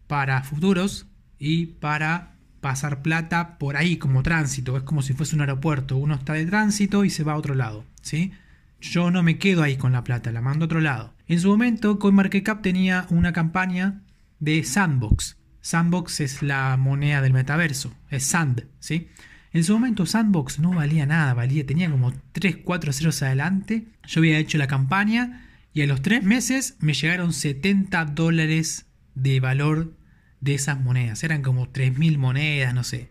para 0.06 0.42
futuros 0.42 1.07
y 1.38 1.66
para 1.66 2.35
pasar 2.61 3.02
plata 3.02 3.59
por 3.59 3.76
ahí 3.76 3.97
como 3.97 4.23
tránsito. 4.23 4.76
Es 4.76 4.83
como 4.83 5.02
si 5.02 5.14
fuese 5.14 5.35
un 5.35 5.42
aeropuerto. 5.42 5.97
Uno 5.97 6.14
está 6.14 6.35
de 6.35 6.47
tránsito 6.47 7.04
y 7.04 7.11
se 7.11 7.25
va 7.25 7.33
a 7.33 7.37
otro 7.37 7.54
lado. 7.54 7.85
¿sí? 8.02 8.33
Yo 8.80 9.11
no 9.11 9.23
me 9.23 9.38
quedo 9.38 9.62
ahí 9.62 9.76
con 9.76 9.92
la 9.92 10.04
plata, 10.04 10.33
la 10.33 10.40
mando 10.40 10.64
a 10.64 10.66
otro 10.66 10.80
lado. 10.80 11.14
En 11.26 11.40
su 11.40 11.49
momento, 11.49 11.99
CoinMarketCap 11.99 12.62
tenía 12.62 13.07
una 13.11 13.33
campaña 13.33 14.02
de 14.40 14.62
Sandbox. 14.64 15.37
Sandbox 15.61 16.21
es 16.21 16.42
la 16.42 16.76
moneda 16.76 17.21
del 17.21 17.33
metaverso, 17.33 17.92
es 18.09 18.25
Sand, 18.25 18.66
¿sí? 18.78 19.09
En 19.52 19.64
su 19.64 19.73
momento 19.73 20.07
Sandbox 20.07 20.59
no 20.61 20.73
valía 20.73 21.07
nada, 21.07 21.35
valía, 21.35 21.66
tenía 21.66 21.90
como 21.90 22.12
3, 22.33 22.59
4 22.64 22.92
ceros 22.92 23.23
adelante. 23.23 23.87
Yo 24.07 24.21
había 24.21 24.38
hecho 24.38 24.57
la 24.57 24.66
campaña 24.66 25.47
y 25.75 25.83
a 25.83 25.87
los 25.87 26.00
3 26.00 26.23
meses 26.23 26.76
me 26.80 26.95
llegaron 26.95 27.33
70 27.33 28.04
dólares 28.07 28.87
de 29.14 29.40
valor 29.40 29.98
de 30.40 30.54
esas 30.54 30.80
monedas. 30.80 31.23
Eran 31.25 31.42
como 31.42 31.66
3.000 31.68 32.18
monedas, 32.18 32.75
no 32.75 32.85
sé. 32.85 33.09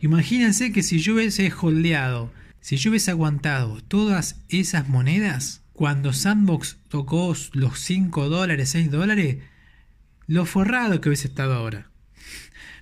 Imagínense 0.00 0.72
que 0.72 0.82
si 0.82 0.98
yo 0.98 1.14
hubiese 1.14 1.52
holdeado, 1.52 2.32
si 2.60 2.76
yo 2.76 2.90
hubiese 2.90 3.10
aguantado 3.10 3.82
todas 3.82 4.42
esas 4.48 4.88
monedas, 4.88 5.62
cuando 5.72 6.12
Sandbox 6.12 6.78
tocó 6.88 7.34
los 7.52 7.78
5 7.80 8.28
dólares, 8.28 8.70
6 8.70 8.90
dólares, 8.90 9.38
lo 10.26 10.44
forrado 10.44 11.00
que 11.00 11.08
hubiese 11.08 11.28
estado 11.28 11.54
ahora. 11.54 11.90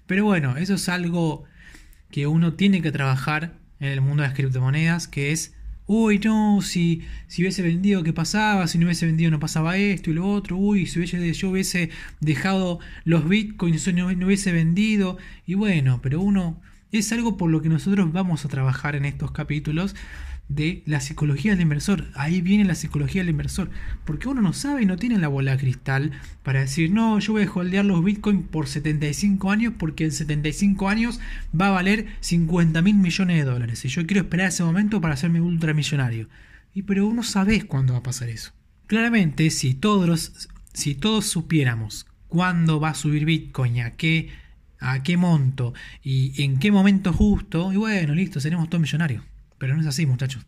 Pero 0.06 0.25
bueno, 0.25 0.56
eso 0.56 0.75
es 0.75 0.88
algo 0.88 1.44
que 2.11 2.26
uno 2.26 2.54
tiene 2.54 2.82
que 2.82 2.92
trabajar 2.92 3.58
en 3.80 3.88
el 3.88 4.00
mundo 4.00 4.23
de 4.23 4.28
las 4.28 4.37
criptomonedas, 4.37 5.06
que 5.06 5.32
es, 5.32 5.54
uy, 5.88 6.21
no, 6.21 6.61
si, 6.62 7.02
si 7.26 7.42
hubiese 7.42 7.62
vendido, 7.62 8.04
¿qué 8.04 8.12
pasaba? 8.12 8.68
Si 8.68 8.78
no 8.78 8.85
hubiese 8.87 9.07
vendido, 9.07 9.30
no 9.30 9.40
pasaba 9.40 9.76
esto 9.78 10.11
y 10.11 10.14
lo 10.14 10.28
otro, 10.28 10.57
uy, 10.57 10.87
si 10.87 10.99
hubiese, 10.99 11.33
yo 11.33 11.50
hubiese 11.50 11.90
dejado 12.21 12.78
los 13.04 13.28
bitcoins, 13.28 13.92
no, 13.95 14.12
no 14.12 14.26
hubiese 14.26 14.52
vendido, 14.52 15.16
y 15.47 15.54
bueno, 15.54 16.00
pero 16.02 16.21
uno, 16.21 16.61
es 16.92 17.11
algo 17.12 17.37
por 17.37 17.50
lo 17.50 17.62
que 17.62 17.68
nosotros 17.68 18.12
vamos 18.12 18.45
a 18.45 18.49
trabajar 18.49 18.97
en 18.97 19.07
estos 19.07 19.33
capítulos, 19.33 19.97
de 20.48 20.82
la 20.86 21.00
psicología 21.00 21.52
del 21.52 21.60
inversor. 21.60 22.06
Ahí 22.14 22.40
viene 22.40 22.64
la 22.64 22.74
psicología 22.74 23.22
del 23.22 23.30
inversor. 23.30 23.70
Porque 24.04 24.28
uno 24.28 24.40
no 24.40 24.52
sabe 24.52 24.82
y 24.82 24.86
no 24.86 24.96
tiene 24.96 25.18
la 25.18 25.28
bola 25.28 25.52
de 25.52 25.58
cristal 25.58 26.12
para 26.42 26.60
decir, 26.60 26.90
no, 26.90 27.18
yo 27.18 27.34
voy 27.34 27.42
a 27.42 27.52
holdear 27.52 27.84
los 27.84 28.02
bitcoins 28.02 28.46
por 28.48 28.66
75 28.66 29.50
años 29.50 29.74
porque 29.78 30.04
en 30.04 30.12
75 30.12 30.88
años 30.88 31.20
va 31.58 31.68
a 31.68 31.72
valer 31.72 32.06
50 32.20 32.80
mil 32.82 32.96
millones 32.96 33.36
de 33.36 33.44
dólares. 33.50 33.84
Y 33.84 33.88
yo 33.88 34.06
quiero 34.06 34.22
esperar 34.22 34.48
ese 34.48 34.64
momento 34.64 35.00
para 35.00 35.14
hacerme 35.14 35.40
ultramillonario. 35.40 36.28
Y 36.74 36.82
pero 36.82 37.06
uno 37.06 37.22
sabe 37.22 37.62
cuándo 37.62 37.92
va 37.92 38.00
a 38.00 38.02
pasar 38.02 38.28
eso. 38.28 38.52
Claramente, 38.86 39.50
si 39.50 39.74
todos, 39.74 40.48
si 40.72 40.94
todos 40.94 41.26
supiéramos 41.26 42.06
cuándo 42.28 42.80
va 42.80 42.90
a 42.90 42.94
subir 42.94 43.26
bitcoin, 43.26 43.80
a 43.80 43.96
qué, 43.96 44.30
a 44.80 45.02
qué 45.02 45.16
monto 45.16 45.74
y 46.02 46.42
en 46.42 46.58
qué 46.58 46.70
momento 46.72 47.12
justo, 47.12 47.72
y 47.72 47.76
bueno, 47.76 48.14
listo, 48.14 48.40
seremos 48.40 48.70
todos 48.70 48.80
millonarios. 48.80 49.24
Pero 49.58 49.74
no 49.74 49.80
es 49.80 49.86
así, 49.86 50.06
muchachos. 50.06 50.46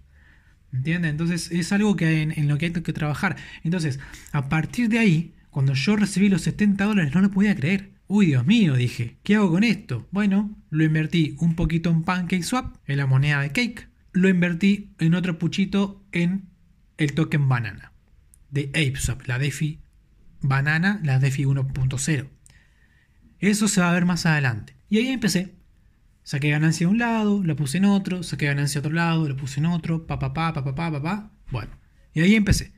¿Entienden? 0.72 1.10
Entonces 1.10 1.50
es 1.50 1.72
algo 1.72 1.96
que 1.96 2.22
en, 2.22 2.48
lo 2.48 2.58
que 2.58 2.66
hay 2.66 2.72
que 2.72 2.92
trabajar. 2.92 3.36
Entonces, 3.64 3.98
a 4.32 4.48
partir 4.48 4.88
de 4.88 4.98
ahí, 5.00 5.34
cuando 5.50 5.74
yo 5.74 5.96
recibí 5.96 6.28
los 6.28 6.42
70 6.42 6.84
dólares, 6.84 7.14
no 7.14 7.20
lo 7.20 7.30
podía 7.30 7.54
creer. 7.56 7.90
Uy, 8.06 8.26
Dios 8.26 8.46
mío, 8.46 8.74
dije, 8.74 9.16
¿qué 9.22 9.36
hago 9.36 9.50
con 9.50 9.64
esto? 9.64 10.08
Bueno, 10.10 10.56
lo 10.70 10.84
invertí 10.84 11.36
un 11.38 11.54
poquito 11.54 11.90
en 11.90 12.02
PancakeSwap, 12.02 12.76
en 12.86 12.96
la 12.96 13.06
moneda 13.06 13.40
de 13.40 13.52
Cake. 13.52 13.88
Lo 14.12 14.28
invertí 14.28 14.92
en 14.98 15.14
otro 15.14 15.38
puchito 15.38 16.04
en 16.12 16.48
el 16.98 17.14
token 17.14 17.48
Banana 17.48 17.90
de 18.50 18.68
ApeSwap, 18.70 19.26
la 19.26 19.38
DeFi 19.38 19.80
Banana, 20.42 21.00
la 21.04 21.18
DeFi 21.18 21.44
1.0. 21.44 22.28
Eso 23.38 23.68
se 23.68 23.80
va 23.80 23.90
a 23.90 23.94
ver 23.94 24.06
más 24.06 24.26
adelante. 24.26 24.74
Y 24.88 24.98
ahí 24.98 25.08
empecé 25.08 25.54
Saqué 26.30 26.50
ganancia 26.50 26.86
de 26.86 26.92
un 26.92 26.98
lado, 27.00 27.42
la 27.42 27.56
puse 27.56 27.78
en 27.78 27.86
otro, 27.86 28.22
saqué 28.22 28.46
ganancia 28.46 28.80
de 28.80 28.86
otro 28.86 28.94
lado, 28.94 29.28
la 29.28 29.34
puse 29.34 29.58
en 29.58 29.66
otro, 29.66 30.06
pa 30.06 30.20
pa 30.20 30.32
pa 30.32 30.52
pa 30.52 30.62
pa 30.62 30.76
pa 30.76 31.02
pa 31.02 31.32
Bueno, 31.50 31.72
y 32.14 32.20
ahí 32.20 32.36
empecé. 32.36 32.72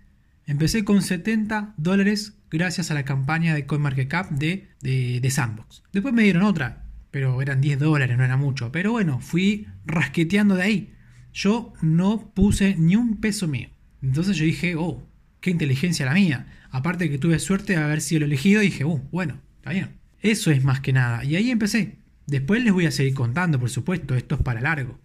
Empecé 0.46 0.86
con 0.86 1.02
70 1.02 1.74
dólares 1.76 2.38
gracias 2.50 2.90
a 2.90 2.94
la 2.94 3.04
campaña 3.04 3.54
de 3.54 3.66
CoinMarketCap 3.66 4.30
de, 4.30 4.70
de, 4.80 5.20
de 5.20 5.30
Sandbox. 5.30 5.82
Después 5.92 6.14
me 6.14 6.22
dieron 6.22 6.44
otra, 6.44 6.86
pero 7.10 7.42
eran 7.42 7.60
10 7.60 7.78
dólares, 7.78 8.16
no 8.16 8.24
era 8.24 8.38
mucho. 8.38 8.72
Pero 8.72 8.92
bueno, 8.92 9.20
fui 9.20 9.66
rasqueteando 9.84 10.54
de 10.54 10.62
ahí. 10.62 10.94
Yo 11.34 11.74
no 11.82 12.32
puse 12.32 12.74
ni 12.78 12.96
un 12.96 13.20
peso 13.20 13.48
mío. 13.48 13.68
Entonces 14.00 14.38
yo 14.38 14.46
dije, 14.46 14.76
oh, 14.78 15.06
qué 15.42 15.50
inteligencia 15.50 16.06
la 16.06 16.14
mía. 16.14 16.46
Aparte 16.70 17.10
que 17.10 17.18
tuve 17.18 17.38
suerte 17.38 17.74
de 17.74 17.82
haber 17.82 18.00
sido 18.00 18.20
el 18.20 18.30
elegido, 18.32 18.62
dije, 18.62 18.84
oh, 18.84 19.06
bueno, 19.12 19.42
está 19.56 19.72
bien. 19.72 19.90
Eso 20.22 20.50
es 20.50 20.64
más 20.64 20.80
que 20.80 20.94
nada. 20.94 21.22
Y 21.22 21.36
ahí 21.36 21.50
empecé. 21.50 22.00
Después 22.26 22.62
les 22.62 22.72
voy 22.72 22.86
a 22.86 22.90
seguir 22.90 23.14
contando, 23.14 23.58
por 23.58 23.70
supuesto, 23.70 24.14
esto 24.14 24.36
es 24.36 24.42
para 24.42 24.60
largo, 24.60 24.98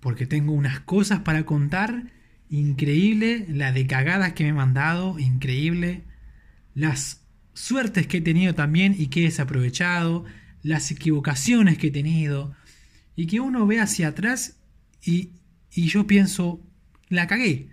porque 0.00 0.26
tengo 0.26 0.52
unas 0.52 0.80
cosas 0.80 1.20
para 1.20 1.44
contar 1.44 2.12
increíble, 2.48 3.46
la 3.48 3.72
de 3.72 3.86
cagadas 3.86 4.32
que 4.32 4.44
me 4.44 4.50
he 4.50 4.54
mandado, 4.54 5.18
increíble, 5.18 6.04
las 6.74 7.22
suertes 7.54 8.06
que 8.06 8.18
he 8.18 8.22
tenido 8.22 8.54
también 8.54 8.94
y 8.98 9.08
que 9.08 9.20
he 9.20 9.24
desaprovechado, 9.24 10.24
las 10.62 10.90
equivocaciones 10.90 11.78
que 11.78 11.88
he 11.88 11.90
tenido, 11.90 12.54
y 13.16 13.26
que 13.26 13.40
uno 13.40 13.66
ve 13.66 13.80
hacia 13.80 14.08
atrás 14.08 14.58
y, 15.02 15.30
y 15.72 15.88
yo 15.88 16.06
pienso, 16.06 16.60
la 17.08 17.26
cagué. 17.26 17.68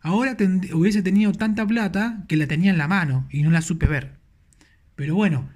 Ahora 0.00 0.36
hubiese 0.72 1.02
tenido 1.02 1.32
tanta 1.32 1.66
plata 1.66 2.24
que 2.28 2.36
la 2.36 2.46
tenía 2.46 2.70
en 2.70 2.78
la 2.78 2.88
mano 2.88 3.26
y 3.30 3.42
no 3.42 3.50
la 3.50 3.62
supe 3.62 3.86
ver. 3.86 4.18
Pero 4.94 5.14
bueno, 5.14 5.48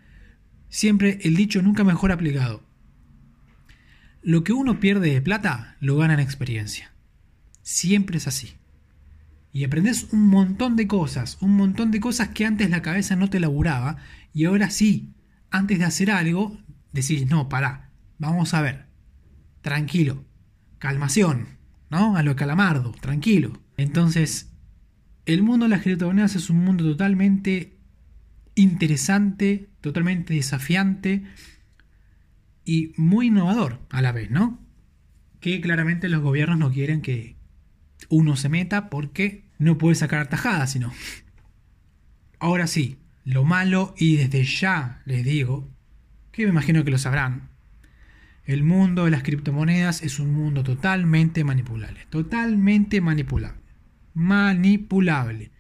Siempre 0.70 1.18
el 1.22 1.36
dicho 1.36 1.60
nunca 1.60 1.84
mejor 1.84 2.12
aplicado. 2.12 2.62
Lo 4.22 4.44
que 4.44 4.52
uno 4.52 4.80
pierde 4.80 5.12
de 5.12 5.20
plata 5.20 5.76
lo 5.80 5.96
gana 5.96 6.14
en 6.14 6.20
experiencia. 6.20 6.92
Siempre 7.62 8.18
es 8.18 8.26
así. 8.26 8.54
Y 9.52 9.64
aprendes 9.64 10.12
un 10.12 10.28
montón 10.28 10.76
de 10.76 10.86
cosas, 10.86 11.38
un 11.40 11.56
montón 11.56 11.90
de 11.90 11.98
cosas 11.98 12.28
que 12.28 12.46
antes 12.46 12.70
la 12.70 12.82
cabeza 12.82 13.16
no 13.16 13.28
te 13.28 13.40
laburaba 13.40 13.96
y 14.32 14.44
ahora 14.44 14.70
sí, 14.70 15.12
antes 15.50 15.80
de 15.80 15.84
hacer 15.84 16.10
algo, 16.12 16.56
decís, 16.92 17.28
no, 17.28 17.48
pará, 17.48 17.90
vamos 18.18 18.54
a 18.54 18.62
ver, 18.62 18.86
tranquilo, 19.62 20.24
calmación, 20.78 21.58
¿no? 21.90 22.16
A 22.16 22.22
lo 22.22 22.36
calamardo, 22.36 22.92
tranquilo. 22.92 23.60
Entonces, 23.76 24.52
el 25.26 25.42
mundo 25.42 25.64
de 25.64 25.70
las 25.70 25.82
criptomonedas 25.82 26.36
es 26.36 26.48
un 26.48 26.64
mundo 26.64 26.84
totalmente 26.84 27.79
interesante, 28.62 29.68
totalmente 29.80 30.34
desafiante 30.34 31.22
y 32.64 32.92
muy 32.96 33.28
innovador 33.28 33.80
a 33.90 34.02
la 34.02 34.12
vez, 34.12 34.30
¿no? 34.30 34.58
Que 35.40 35.60
claramente 35.60 36.08
los 36.08 36.22
gobiernos 36.22 36.58
no 36.58 36.70
quieren 36.70 37.00
que 37.00 37.36
uno 38.08 38.36
se 38.36 38.48
meta 38.48 38.90
porque 38.90 39.44
no 39.58 39.78
puede 39.78 39.94
sacar 39.94 40.28
tajadas, 40.28 40.72
sino. 40.72 40.92
Ahora 42.38 42.66
sí, 42.66 42.98
lo 43.24 43.44
malo, 43.44 43.94
y 43.98 44.16
desde 44.16 44.44
ya 44.44 45.02
les 45.04 45.24
digo, 45.24 45.68
que 46.32 46.44
me 46.44 46.50
imagino 46.50 46.84
que 46.84 46.90
lo 46.90 46.98
sabrán, 46.98 47.50
el 48.44 48.64
mundo 48.64 49.04
de 49.04 49.10
las 49.10 49.22
criptomonedas 49.22 50.02
es 50.02 50.18
un 50.18 50.32
mundo 50.32 50.64
totalmente 50.64 51.44
manipulable, 51.44 52.06
totalmente 52.10 53.00
manipulable, 53.00 53.60
manipulable. 54.14 55.50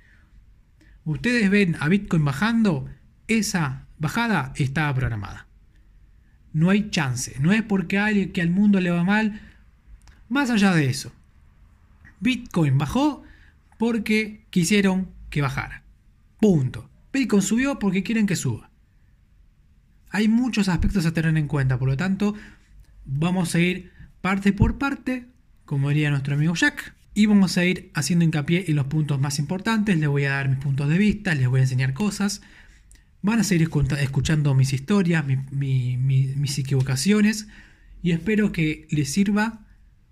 Ustedes 1.10 1.50
ven 1.50 1.76
a 1.80 1.88
Bitcoin 1.88 2.24
bajando, 2.24 2.88
esa 3.26 3.88
bajada 3.98 4.52
estaba 4.54 4.94
programada. 4.94 5.48
No 6.52 6.70
hay 6.70 6.88
chance, 6.90 7.34
no 7.40 7.50
es 7.52 7.64
porque 7.64 7.98
alguien 7.98 8.30
que 8.30 8.40
al 8.40 8.50
mundo 8.50 8.80
le 8.80 8.92
va 8.92 9.02
mal. 9.02 9.40
Más 10.28 10.50
allá 10.50 10.72
de 10.72 10.88
eso, 10.88 11.12
Bitcoin 12.20 12.78
bajó 12.78 13.24
porque 13.76 14.46
quisieron 14.50 15.10
que 15.30 15.42
bajara. 15.42 15.82
Punto. 16.40 16.88
Bitcoin 17.12 17.42
subió 17.42 17.80
porque 17.80 18.04
quieren 18.04 18.28
que 18.28 18.36
suba. 18.36 18.70
Hay 20.10 20.28
muchos 20.28 20.68
aspectos 20.68 21.06
a 21.06 21.12
tener 21.12 21.36
en 21.36 21.48
cuenta, 21.48 21.76
por 21.76 21.88
lo 21.88 21.96
tanto, 21.96 22.36
vamos 23.04 23.56
a 23.56 23.58
ir 23.58 23.90
parte 24.20 24.52
por 24.52 24.78
parte, 24.78 25.26
como 25.64 25.88
diría 25.88 26.10
nuestro 26.10 26.34
amigo 26.34 26.54
Jack, 26.54 26.94
y 27.14 27.26
vamos 27.26 27.58
a 27.58 27.64
ir 27.64 27.90
haciendo 27.94 28.24
hincapié 28.24 28.66
en 28.68 28.76
los 28.76 28.86
puntos 28.86 29.20
más 29.20 29.38
importantes. 29.38 29.98
Les 29.98 30.08
voy 30.08 30.24
a 30.24 30.30
dar 30.30 30.48
mis 30.48 30.58
puntos 30.58 30.88
de 30.88 30.98
vista, 30.98 31.34
les 31.34 31.48
voy 31.48 31.60
a 31.60 31.64
enseñar 31.64 31.92
cosas 31.92 32.40
Van 33.22 33.38
a 33.38 33.44
seguir 33.44 33.68
escuchando 33.98 34.54
mis 34.54 34.72
historias, 34.72 35.24
mis 35.26 36.58
equivocaciones 36.58 37.48
y 38.02 38.12
espero 38.12 38.50
que 38.50 38.86
les 38.90 39.12
sirva 39.12 39.66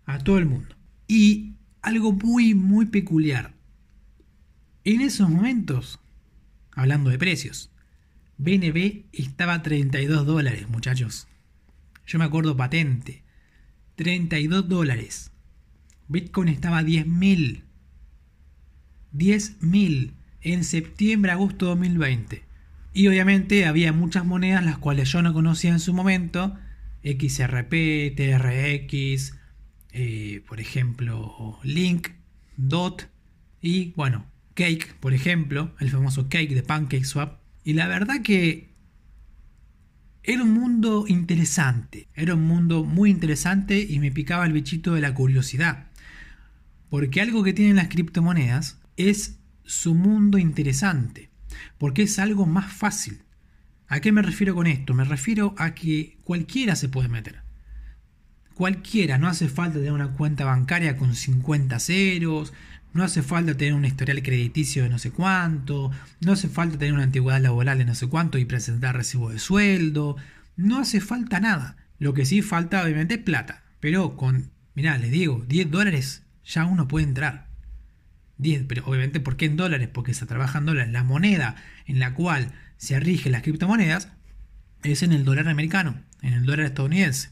a 0.05 0.19
todo 0.19 0.38
el 0.38 0.45
mundo. 0.45 0.76
Y 1.07 1.55
algo 1.81 2.12
muy, 2.12 2.55
muy 2.55 2.87
peculiar. 2.87 3.55
En 4.85 5.00
esos 5.00 5.31
momentos, 5.31 6.00
hablando 6.73 7.09
de 7.09 7.19
precios, 7.19 7.71
BNB 8.37 9.07
estaba 9.12 9.55
a 9.55 9.62
32 9.62 10.26
dólares, 10.26 10.69
muchachos. 10.69 11.28
Yo 12.07 12.19
me 12.19 12.26
acuerdo 12.26 12.59
patente. 12.59 13.23
32 13.97 14.69
dólares. 14.69 15.33
Bitcoin 16.09 16.49
estaba 16.49 16.79
a 16.79 16.83
10.000. 16.83 17.62
10.000 19.15 20.12
en 20.41 20.65
septiembre, 20.65 21.33
agosto 21.33 21.67
2020. 21.67 22.43
Y 22.93 23.07
obviamente 23.07 23.67
había 23.67 23.93
muchas 23.93 24.25
monedas 24.25 24.65
las 24.65 24.79
cuales 24.79 25.12
yo 25.12 25.23
no 25.23 25.33
conocía 25.33 25.71
en 25.71 25.81
su 25.81 25.95
momento. 25.95 26.57
XRP, 27.05 28.15
TRX, 28.17 29.35
eh, 29.93 30.43
por 30.49 30.61
ejemplo, 30.61 31.59
Link, 31.62 32.09
DOT 32.57 33.05
y 33.61 33.93
bueno, 33.97 34.27
Cake, 34.55 34.95
por 35.00 35.15
ejemplo, 35.15 35.75
el 35.79 35.91
famoso 35.91 36.29
Cake 36.29 36.55
de 36.55 36.62
PancakeSwap. 36.62 37.41
Y 37.65 37.75
la 37.75 37.87
verdad 37.87 38.23
que 38.23 38.69
era 40.23 40.43
un 40.43 40.53
mundo 40.53 41.05
interesante, 41.09 42.09
era 42.15 42.35
un 42.35 42.43
mundo 42.43 42.85
muy 42.85 43.11
interesante 43.11 43.81
y 43.88 43.99
me 43.99 44.12
picaba 44.12 44.47
el 44.47 44.53
bichito 44.53 44.95
de 44.95 45.00
la 45.00 45.15
curiosidad. 45.15 45.88
Porque 46.90 47.21
algo 47.21 47.42
que 47.42 47.52
tienen 47.52 47.76
las 47.76 47.88
criptomonedas 47.88 48.80
es 48.97 49.38
su 49.64 49.95
mundo 49.95 50.38
interesante 50.38 51.28
porque 51.78 52.02
es 52.02 52.18
algo 52.18 52.47
más 52.47 52.73
fácil. 52.73 53.23
¿A 53.87 54.00
qué 54.00 54.12
me 54.12 54.23
refiero 54.23 54.54
con 54.54 54.66
esto? 54.66 54.95
Me 54.95 55.04
refiero 55.04 55.54
a 55.59 55.75
que 55.75 56.18
cualquiera 56.25 56.76
se 56.76 56.88
puede 56.88 57.09
meter. 57.09 57.42
Cualquiera, 58.54 59.18
no 59.18 59.28
hace 59.28 59.49
falta 59.49 59.78
tener 59.78 59.92
una 59.92 60.12
cuenta 60.12 60.45
bancaria 60.45 60.97
con 60.97 61.14
50 61.14 61.78
ceros, 61.78 62.52
No 62.92 63.04
hace 63.04 63.23
falta 63.23 63.57
tener 63.57 63.75
un 63.75 63.85
historial 63.85 64.23
crediticio 64.23 64.83
de 64.83 64.88
no 64.88 64.99
sé 64.99 65.11
cuánto, 65.11 65.90
no 66.21 66.33
hace 66.33 66.49
falta 66.49 66.78
tener 66.78 66.95
una 66.95 67.04
antigüedad 67.04 67.40
laboral 67.40 67.78
de 67.78 67.85
no 67.85 67.95
sé 67.95 68.09
cuánto 68.09 68.38
y 68.38 68.47
presentar 68.47 68.97
recibo 68.97 69.30
de 69.30 69.38
sueldo, 69.38 70.16
no 70.57 70.78
hace 70.78 71.00
falta 71.00 71.38
nada. 71.38 71.76
Lo 71.99 72.14
que 72.14 72.25
sí 72.25 72.42
falta 72.42 72.83
obviamente 72.83 73.14
es 73.14 73.21
plata, 73.21 73.62
pero 73.78 74.16
con, 74.16 74.50
mirá, 74.75 74.97
les 74.99 75.11
digo, 75.11 75.45
10 75.47 75.71
dólares 75.71 76.25
ya 76.49 76.64
uno 76.64 76.88
puede 76.88 77.07
entrar. 77.07 77.47
10, 78.38 78.64
pero 78.69 78.85
obviamente 78.87 79.21
¿por 79.21 79.37
qué 79.37 79.47
en 79.47 79.57
dólares? 79.57 79.88
Porque 79.93 80.14
se 80.14 80.26
trabaja 80.26 80.59
en 80.59 80.67
dólares. 80.67 80.93
La 80.93 81.05
moneda 81.05 81.57
en 81.87 81.99
la 81.99 82.14
cual 82.14 82.52
se 82.76 82.99
rigen 82.99 83.33
las 83.33 83.43
criptomonedas 83.43 84.09
es 84.83 85.02
en 85.02 85.12
el 85.12 85.25
dólar 85.25 85.49
americano, 85.49 86.00
en 86.23 86.33
el 86.33 86.45
dólar 86.45 86.67
estadounidense. 86.67 87.31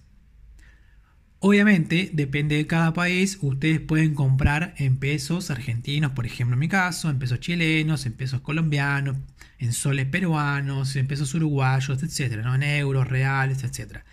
Obviamente, 1.39 2.11
depende 2.13 2.57
de 2.57 2.67
cada 2.67 2.93
país, 2.93 3.39
ustedes 3.41 3.79
pueden 3.81 4.15
comprar 4.15 4.75
en 4.79 4.97
pesos 4.97 5.51
argentinos, 5.51 6.13
por 6.13 6.27
ejemplo 6.27 6.55
en 6.55 6.61
mi 6.61 6.69
caso, 6.69 7.11
en 7.11 7.19
pesos 7.19 7.41
chilenos, 7.41 8.07
en 8.07 8.15
pesos 8.15 8.41
colombianos, 8.41 9.19
en 9.59 9.73
soles 9.73 10.07
peruanos, 10.07 10.97
en 10.97 11.07
pesos 11.07 11.35
uruguayos, 11.35 12.03
etcétera, 12.03 12.43
¿no? 12.43 12.55
en 12.55 12.63
euros, 12.63 13.07
reales, 13.07 13.63
etcétera. 13.65 14.05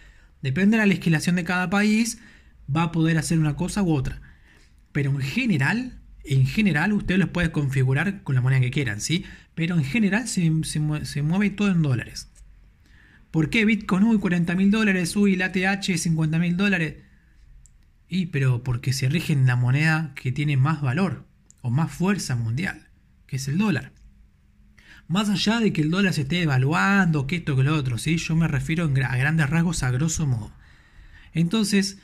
Depende 0.42 0.78
de 0.78 0.84
la 0.84 0.86
legislación 0.86 1.38
de 1.38 1.46
cada 1.46 1.70
país, 1.70 2.20
va 2.74 2.84
a 2.84 2.92
poder 2.92 3.18
hacer 3.18 3.40
una 3.40 3.56
cosa 3.56 3.82
u 3.82 3.94
otra. 3.94 4.22
Pero 4.94 5.12
en 5.12 5.20
general, 5.20 6.00
en 6.24 6.48
general, 6.48 6.94
ustedes 6.94 7.20
los 7.20 7.30
pueden 7.30 7.52
configurar 7.52 8.24
con 8.24 8.36
la 8.36 8.42
moneda 8.42 8.62
que 8.62 8.72
quieran, 8.72 9.02
¿sí? 9.02 9.26
Pero 9.54 9.76
en 9.76 9.84
general 9.84 10.30
se, 10.30 10.50
se 10.64 11.22
mueve 11.22 11.50
todo 11.50 11.70
en 11.70 11.82
dólares. 11.82 12.30
¿Por 13.34 13.50
qué 13.50 13.66
Bitcoin, 13.66 14.04
uy, 14.04 14.20
40 14.20 14.54
mil 14.54 14.70
dólares, 14.70 15.16
uy, 15.16 15.36
la 15.36 15.48
ATH, 15.48 15.98
50 15.98 16.38
mil 16.38 16.56
dólares? 16.56 16.98
Y 18.08 18.28
pero 18.28 18.64
porque 18.64 18.94
se 18.94 19.10
rige 19.10 19.34
en 19.34 19.48
la 19.48 19.56
moneda 19.56 20.14
que 20.14 20.32
tiene 20.32 20.56
más 20.56 20.82
valor 20.82 21.26
o 21.64 21.72
más 21.72 21.92
fuerza 21.92 22.36
mundial, 22.36 22.90
que 23.26 23.38
es 23.38 23.48
el 23.48 23.58
dólar. 23.58 23.92
Más 25.08 25.30
allá 25.30 25.60
de 25.60 25.74
que 25.74 25.82
el 25.82 25.90
dólar 25.90 26.14
se 26.14 26.22
esté 26.22 26.44
evaluando, 26.44 27.26
que 27.26 27.38
esto 27.38 27.56
que 27.56 27.64
lo 27.64 27.76
otro, 27.76 27.98
¿sí? 27.98 28.18
yo 28.18 28.36
me 28.36 28.48
refiero 28.48 28.86
a 28.86 29.16
grandes 29.18 29.50
rasgos 29.50 29.82
a 29.82 29.90
grosso 29.90 30.28
modo. 30.28 30.52
Entonces, 31.34 31.98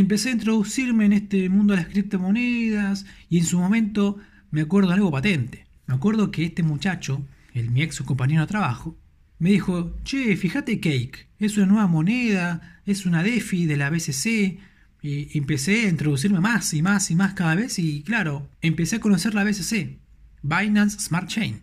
empecé 0.00 0.30
a 0.30 0.32
introducirme 0.32 1.06
en 1.06 1.12
este 1.12 1.48
mundo 1.48 1.74
de 1.74 1.82
las 1.82 1.88
criptomonedas 1.88 3.06
y 3.28 3.38
en 3.38 3.44
su 3.44 3.58
momento 3.58 4.18
me 4.50 4.62
acuerdo 4.62 4.88
de 4.88 4.94
algo 4.94 5.10
patente. 5.10 5.66
Me 5.86 5.94
acuerdo 5.94 6.30
que 6.30 6.44
este 6.44 6.62
muchacho, 6.62 7.26
el 7.54 7.70
mi 7.70 7.82
ex 7.82 8.00
compañero 8.02 8.42
de 8.42 8.48
trabajo, 8.48 8.96
me 9.38 9.50
dijo, 9.50 9.96
che, 10.04 10.36
fíjate 10.36 10.80
Cake, 10.80 11.28
es 11.38 11.56
una 11.56 11.66
nueva 11.66 11.86
moneda, 11.86 12.80
es 12.84 13.06
una 13.06 13.22
DeFi 13.22 13.66
de 13.66 13.76
la 13.76 13.90
BCC, 13.90 14.58
y 15.00 15.38
empecé 15.38 15.86
a 15.86 15.88
introducirme 15.88 16.40
más 16.40 16.74
y 16.74 16.82
más 16.82 17.10
y 17.10 17.14
más 17.14 17.34
cada 17.34 17.54
vez 17.54 17.78
y 17.78 18.02
claro, 18.02 18.48
empecé 18.60 18.96
a 18.96 19.00
conocer 19.00 19.34
la 19.34 19.44
BSC, 19.44 19.98
Binance 20.42 20.98
Smart 20.98 21.28
Chain, 21.28 21.62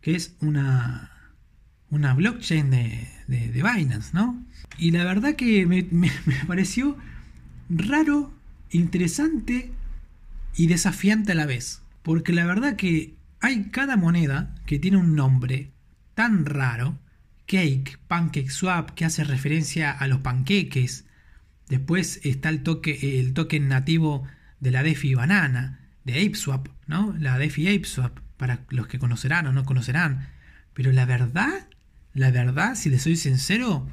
que 0.00 0.16
es 0.16 0.34
una, 0.40 1.12
una 1.90 2.14
blockchain 2.14 2.70
de, 2.70 3.08
de, 3.28 3.62
Binance, 3.62 4.10
¿no? 4.12 4.44
Y 4.76 4.90
la 4.90 5.04
verdad 5.04 5.36
que 5.36 5.66
me, 5.66 5.86
me, 5.90 6.10
pareció 6.46 6.96
raro, 7.78 8.32
interesante 8.70 9.70
y 10.56 10.66
desafiante 10.66 11.32
a 11.32 11.34
la 11.36 11.46
vez. 11.46 11.82
Porque 12.02 12.32
la 12.32 12.44
verdad 12.44 12.76
que 12.76 13.14
hay 13.40 13.64
cada 13.70 13.96
moneda 13.96 14.54
que 14.66 14.78
tiene 14.78 14.96
un 14.96 15.14
nombre 15.14 15.70
tan 16.14 16.44
raro, 16.46 16.98
Cake, 17.46 17.98
Pancake 18.08 18.50
Swap, 18.50 18.90
que 18.90 19.04
hace 19.04 19.24
referencia 19.24 19.90
a 19.90 20.06
los 20.06 20.20
panqueques, 20.20 21.04
Después 21.72 22.20
está 22.22 22.50
el, 22.50 22.62
toque, 22.62 23.18
el 23.18 23.32
token 23.32 23.66
nativo 23.66 24.28
de 24.60 24.70
la 24.72 24.82
DeFi 24.82 25.14
Banana, 25.14 25.80
de 26.04 26.22
ApeSwap, 26.22 26.68
¿no? 26.86 27.16
La 27.18 27.38
DeFi 27.38 27.74
ApeSwap, 27.74 28.18
para 28.36 28.60
los 28.68 28.88
que 28.88 28.98
conocerán 28.98 29.46
o 29.46 29.54
no 29.54 29.64
conocerán. 29.64 30.28
Pero 30.74 30.92
la 30.92 31.06
verdad, 31.06 31.66
la 32.12 32.30
verdad, 32.30 32.74
si 32.74 32.90
les 32.90 33.00
soy 33.00 33.16
sincero, 33.16 33.88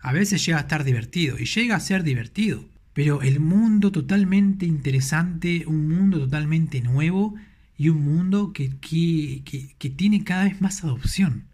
a 0.00 0.12
veces 0.12 0.44
llega 0.44 0.58
a 0.58 0.62
estar 0.62 0.84
divertido 0.84 1.38
y 1.38 1.46
llega 1.46 1.76
a 1.76 1.80
ser 1.80 2.02
divertido. 2.02 2.68
Pero 2.94 3.22
el 3.22 3.40
mundo 3.40 3.90
totalmente 3.90 4.66
interesante, 4.66 5.64
un 5.66 5.88
mundo 5.88 6.18
totalmente 6.18 6.80
nuevo 6.80 7.34
y 7.78 7.88
un 7.88 8.04
mundo 8.04 8.52
que, 8.52 8.76
que, 8.80 9.42
que 9.78 9.90
tiene 9.90 10.24
cada 10.24 10.44
vez 10.44 10.60
más 10.60 10.84
adopción. 10.84 11.44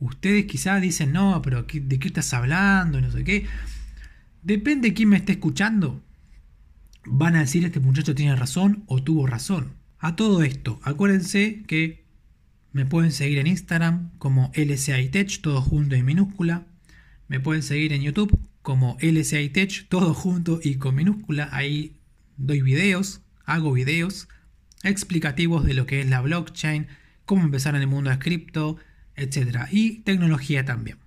Ustedes 0.00 0.46
quizás 0.46 0.80
dicen, 0.80 1.12
no, 1.12 1.40
pero 1.42 1.62
¿de 1.62 1.98
qué 1.98 2.08
estás 2.08 2.32
hablando? 2.34 3.00
No 3.00 3.10
sé 3.10 3.24
qué. 3.24 3.46
Depende 4.42 4.88
de 4.88 4.94
quién 4.94 5.08
me 5.08 5.16
esté 5.16 5.32
escuchando. 5.32 6.02
Van 7.04 7.36
a 7.36 7.40
decir 7.40 7.64
este 7.64 7.80
muchacho 7.80 8.14
tiene 8.14 8.36
razón 8.36 8.84
o 8.86 9.02
tuvo 9.02 9.26
razón. 9.26 9.72
A 9.98 10.14
todo 10.14 10.42
esto, 10.42 10.78
acuérdense 10.82 11.62
que 11.66 12.04
me 12.72 12.86
pueden 12.86 13.10
seguir 13.10 13.38
en 13.38 13.46
Instagram 13.46 14.10
como 14.18 14.52
LCITech, 14.54 15.40
todo 15.40 15.60
junto 15.62 15.96
y 15.96 16.02
minúscula. 16.02 16.66
Me 17.26 17.40
pueden 17.40 17.62
seguir 17.62 17.92
en 17.92 18.02
YouTube 18.02 18.47
como 18.68 18.98
LCITech, 19.00 19.88
todo 19.88 20.12
junto 20.12 20.60
y 20.62 20.74
con 20.74 20.94
minúscula. 20.94 21.48
Ahí 21.52 21.96
doy 22.36 22.60
videos, 22.60 23.22
hago 23.46 23.72
videos 23.72 24.28
explicativos 24.82 25.64
de 25.64 25.72
lo 25.72 25.86
que 25.86 26.02
es 26.02 26.06
la 26.06 26.20
blockchain, 26.20 26.86
cómo 27.24 27.44
empezar 27.44 27.74
en 27.76 27.80
el 27.80 27.86
mundo 27.86 28.10
de 28.10 28.18
cripto, 28.18 28.76
etc. 29.16 29.68
Y 29.70 30.00
tecnología 30.00 30.66
también. 30.66 30.98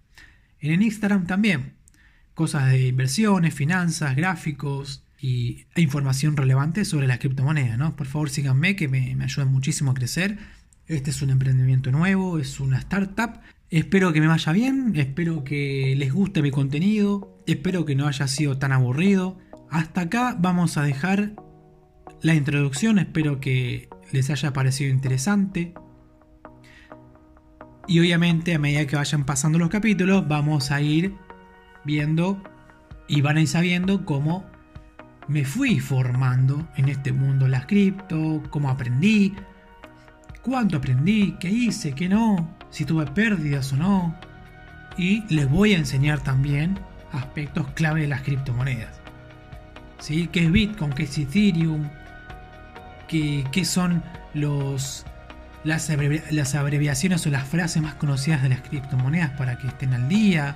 En 0.60 0.72
el 0.72 0.82
Instagram 0.82 1.28
también 1.28 1.74
cosas 2.34 2.72
de 2.72 2.88
inversiones, 2.88 3.54
finanzas, 3.54 4.16
gráficos 4.16 5.04
y, 5.20 5.68
e 5.76 5.82
información 5.82 6.38
relevante 6.38 6.84
sobre 6.84 7.06
las 7.06 7.20
criptomonedas. 7.20 7.78
¿no? 7.78 7.96
Por 7.96 8.08
favor 8.08 8.32
síganme 8.32 8.76
que 8.76 8.88
me 8.88 9.24
ayudan 9.24 9.52
muchísimo 9.52 9.92
a 9.92 9.94
crecer. 9.94 10.40
Este 10.88 11.12
es 11.12 11.22
un 11.22 11.30
emprendimiento 11.30 11.92
nuevo, 11.92 12.40
es 12.40 12.60
una 12.60 12.80
startup. 12.80 13.40
Espero 13.72 14.12
que 14.12 14.20
me 14.20 14.28
vaya 14.28 14.52
bien, 14.52 14.92
espero 14.98 15.46
que 15.46 15.96
les 15.98 16.14
guste 16.14 16.42
mi 16.42 16.52
contenido, 16.52 17.42
espero 17.48 17.86
que 17.86 17.96
no 17.96 18.06
haya 18.06 18.28
sido 18.28 18.58
tan 18.58 18.74
aburrido. 18.74 19.38
Hasta 19.70 20.02
acá 20.02 20.36
vamos 20.38 20.76
a 20.76 20.84
dejar 20.84 21.36
la 22.22 22.36
introducción, 22.36 23.00
espero 23.00 23.40
que 23.40 23.88
les 24.12 24.30
haya 24.30 24.52
parecido 24.52 24.92
interesante. 24.92 25.74
Y 27.88 28.02
obviamente 28.02 28.54
a 28.54 28.60
medida 28.60 28.86
que 28.88 28.98
vayan 28.98 29.26
pasando 29.26 29.58
los 29.58 29.70
capítulos 29.70 30.28
vamos 30.28 30.70
a 30.72 30.82
ir 30.82 31.16
viendo 31.86 32.44
y 33.08 33.22
van 33.22 33.38
a 33.38 33.42
ir 33.42 33.48
sabiendo 33.48 34.04
cómo 34.04 34.46
me 35.30 35.46
fui 35.46 35.80
formando 35.80 36.68
en 36.76 36.90
este 36.90 37.14
mundo 37.14 37.48
las 37.48 37.68
cripto, 37.68 38.44
cómo 38.50 38.70
aprendí, 38.70 39.34
cuánto 40.42 40.76
aprendí, 40.76 41.38
qué 41.40 41.50
hice, 41.50 41.94
qué 41.96 42.10
no, 42.10 42.58
si 42.72 42.86
tuve 42.86 43.06
pérdidas 43.06 43.72
o 43.74 43.78
no. 43.78 44.16
Y 44.98 45.24
les 45.34 45.50
voy 45.50 45.74
a 45.74 45.78
enseñar 45.78 46.20
también 46.22 46.80
aspectos 47.12 47.68
clave 47.76 48.02
de 48.02 48.08
las 48.08 48.22
criptomonedas. 48.22 49.00
¿Sí? 50.00 50.28
¿Qué 50.32 50.46
es 50.46 50.52
Bitcoin? 50.52 50.92
¿Qué 50.94 51.04
es 51.04 51.18
Ethereum? 51.18 51.88
¿Qué, 53.08 53.46
qué 53.52 53.66
son 53.66 54.04
los, 54.34 55.06
las, 55.64 55.92
las 56.32 56.56
abreviaciones 56.56 57.26
o 57.28 57.30
las 57.30 57.48
frases 57.48 57.82
más 57.84 57.94
conocidas 57.96 58.42
de 58.42 58.50
las 58.50 58.62
criptomonedas 58.62 59.32
para 59.32 59.58
que 59.58 59.68
estén 59.68 59.94
al 59.94 60.10
día? 60.10 60.56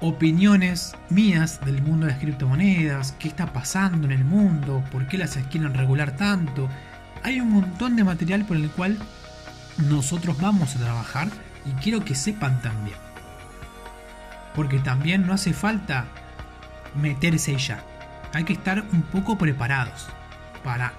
opiniones 0.00 0.94
mías 1.08 1.60
del 1.64 1.82
mundo 1.82 2.06
de 2.06 2.12
las 2.12 2.20
criptomonedas, 2.20 3.12
qué 3.12 3.28
está 3.28 3.52
pasando 3.52 4.06
en 4.06 4.12
el 4.12 4.24
mundo, 4.24 4.84
por 4.92 5.06
qué 5.08 5.18
las 5.18 5.36
quieren 5.50 5.74
regular 5.74 6.16
tanto. 6.16 6.68
Hay 7.22 7.40
un 7.40 7.50
montón 7.50 7.96
de 7.96 8.04
material 8.04 8.44
por 8.44 8.56
el 8.56 8.70
cual 8.70 8.98
nosotros 9.78 10.38
vamos 10.40 10.74
a 10.76 10.78
trabajar 10.78 11.28
y 11.64 11.70
quiero 11.82 12.04
que 12.04 12.14
sepan 12.14 12.60
también. 12.62 12.96
Porque 14.54 14.78
también 14.78 15.26
no 15.26 15.34
hace 15.34 15.52
falta 15.52 16.06
meterse 16.94 17.56
ya. 17.56 17.84
Hay 18.32 18.44
que 18.44 18.54
estar 18.54 18.84
un 18.92 19.02
poco 19.02 19.36
preparados 19.36 20.06
para 20.64 20.92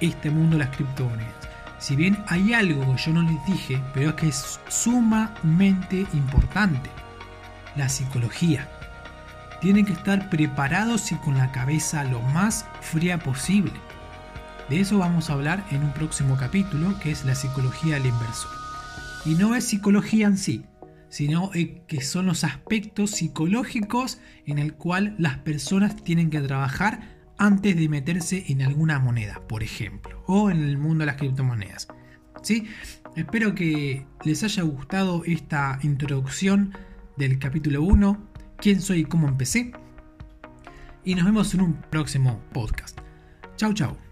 este 0.00 0.30
mundo 0.30 0.56
de 0.56 0.64
las 0.64 0.74
criptomonedas. 0.74 1.32
Si 1.78 1.96
bien 1.96 2.22
hay 2.28 2.54
algo 2.54 2.94
que 2.94 3.02
yo 3.02 3.12
no 3.12 3.22
les 3.22 3.44
dije, 3.46 3.82
pero 3.92 4.10
es 4.10 4.16
que 4.16 4.28
es 4.28 4.60
sumamente 4.68 6.06
importante 6.12 6.90
la 7.76 7.88
psicología. 7.88 8.68
Tienen 9.60 9.84
que 9.84 9.92
estar 9.92 10.30
preparados 10.30 11.12
y 11.12 11.16
con 11.16 11.36
la 11.36 11.52
cabeza 11.52 12.04
lo 12.04 12.20
más 12.20 12.66
fría 12.80 13.18
posible. 13.18 13.72
De 14.68 14.80
eso 14.80 14.98
vamos 14.98 15.28
a 15.28 15.34
hablar 15.34 15.66
en 15.70 15.82
un 15.82 15.92
próximo 15.92 16.36
capítulo, 16.38 16.98
que 16.98 17.10
es 17.10 17.26
la 17.26 17.34
psicología 17.34 17.94
del 17.94 18.06
inversor. 18.06 18.50
Y 19.26 19.34
no 19.34 19.54
es 19.54 19.64
psicología 19.64 20.26
en 20.26 20.38
sí, 20.38 20.64
sino 21.10 21.50
que 21.86 22.00
son 22.00 22.26
los 22.26 22.44
aspectos 22.44 23.10
psicológicos 23.10 24.20
en 24.46 24.58
el 24.58 24.74
cual 24.74 25.16
las 25.18 25.36
personas 25.38 26.02
tienen 26.02 26.30
que 26.30 26.40
trabajar 26.40 27.14
antes 27.36 27.76
de 27.76 27.88
meterse 27.90 28.44
en 28.48 28.62
alguna 28.62 28.98
moneda, 28.98 29.42
por 29.48 29.62
ejemplo, 29.62 30.22
o 30.26 30.50
en 30.50 30.62
el 30.62 30.78
mundo 30.78 31.00
de 31.02 31.06
las 31.06 31.16
criptomonedas. 31.16 31.88
¿Sí? 32.42 32.66
Espero 33.16 33.54
que 33.54 34.06
les 34.24 34.42
haya 34.44 34.62
gustado 34.62 35.24
esta 35.26 35.78
introducción 35.82 36.72
del 37.16 37.38
capítulo 37.38 37.82
1, 37.82 38.30
quién 38.56 38.80
soy 38.80 39.00
y 39.00 39.04
cómo 39.04 39.28
empecé. 39.28 39.72
Y 41.04 41.14
nos 41.14 41.26
vemos 41.26 41.52
en 41.52 41.60
un 41.60 41.74
próximo 41.74 42.40
podcast. 42.52 42.98
Chau, 43.56 43.74
chau. 43.74 44.03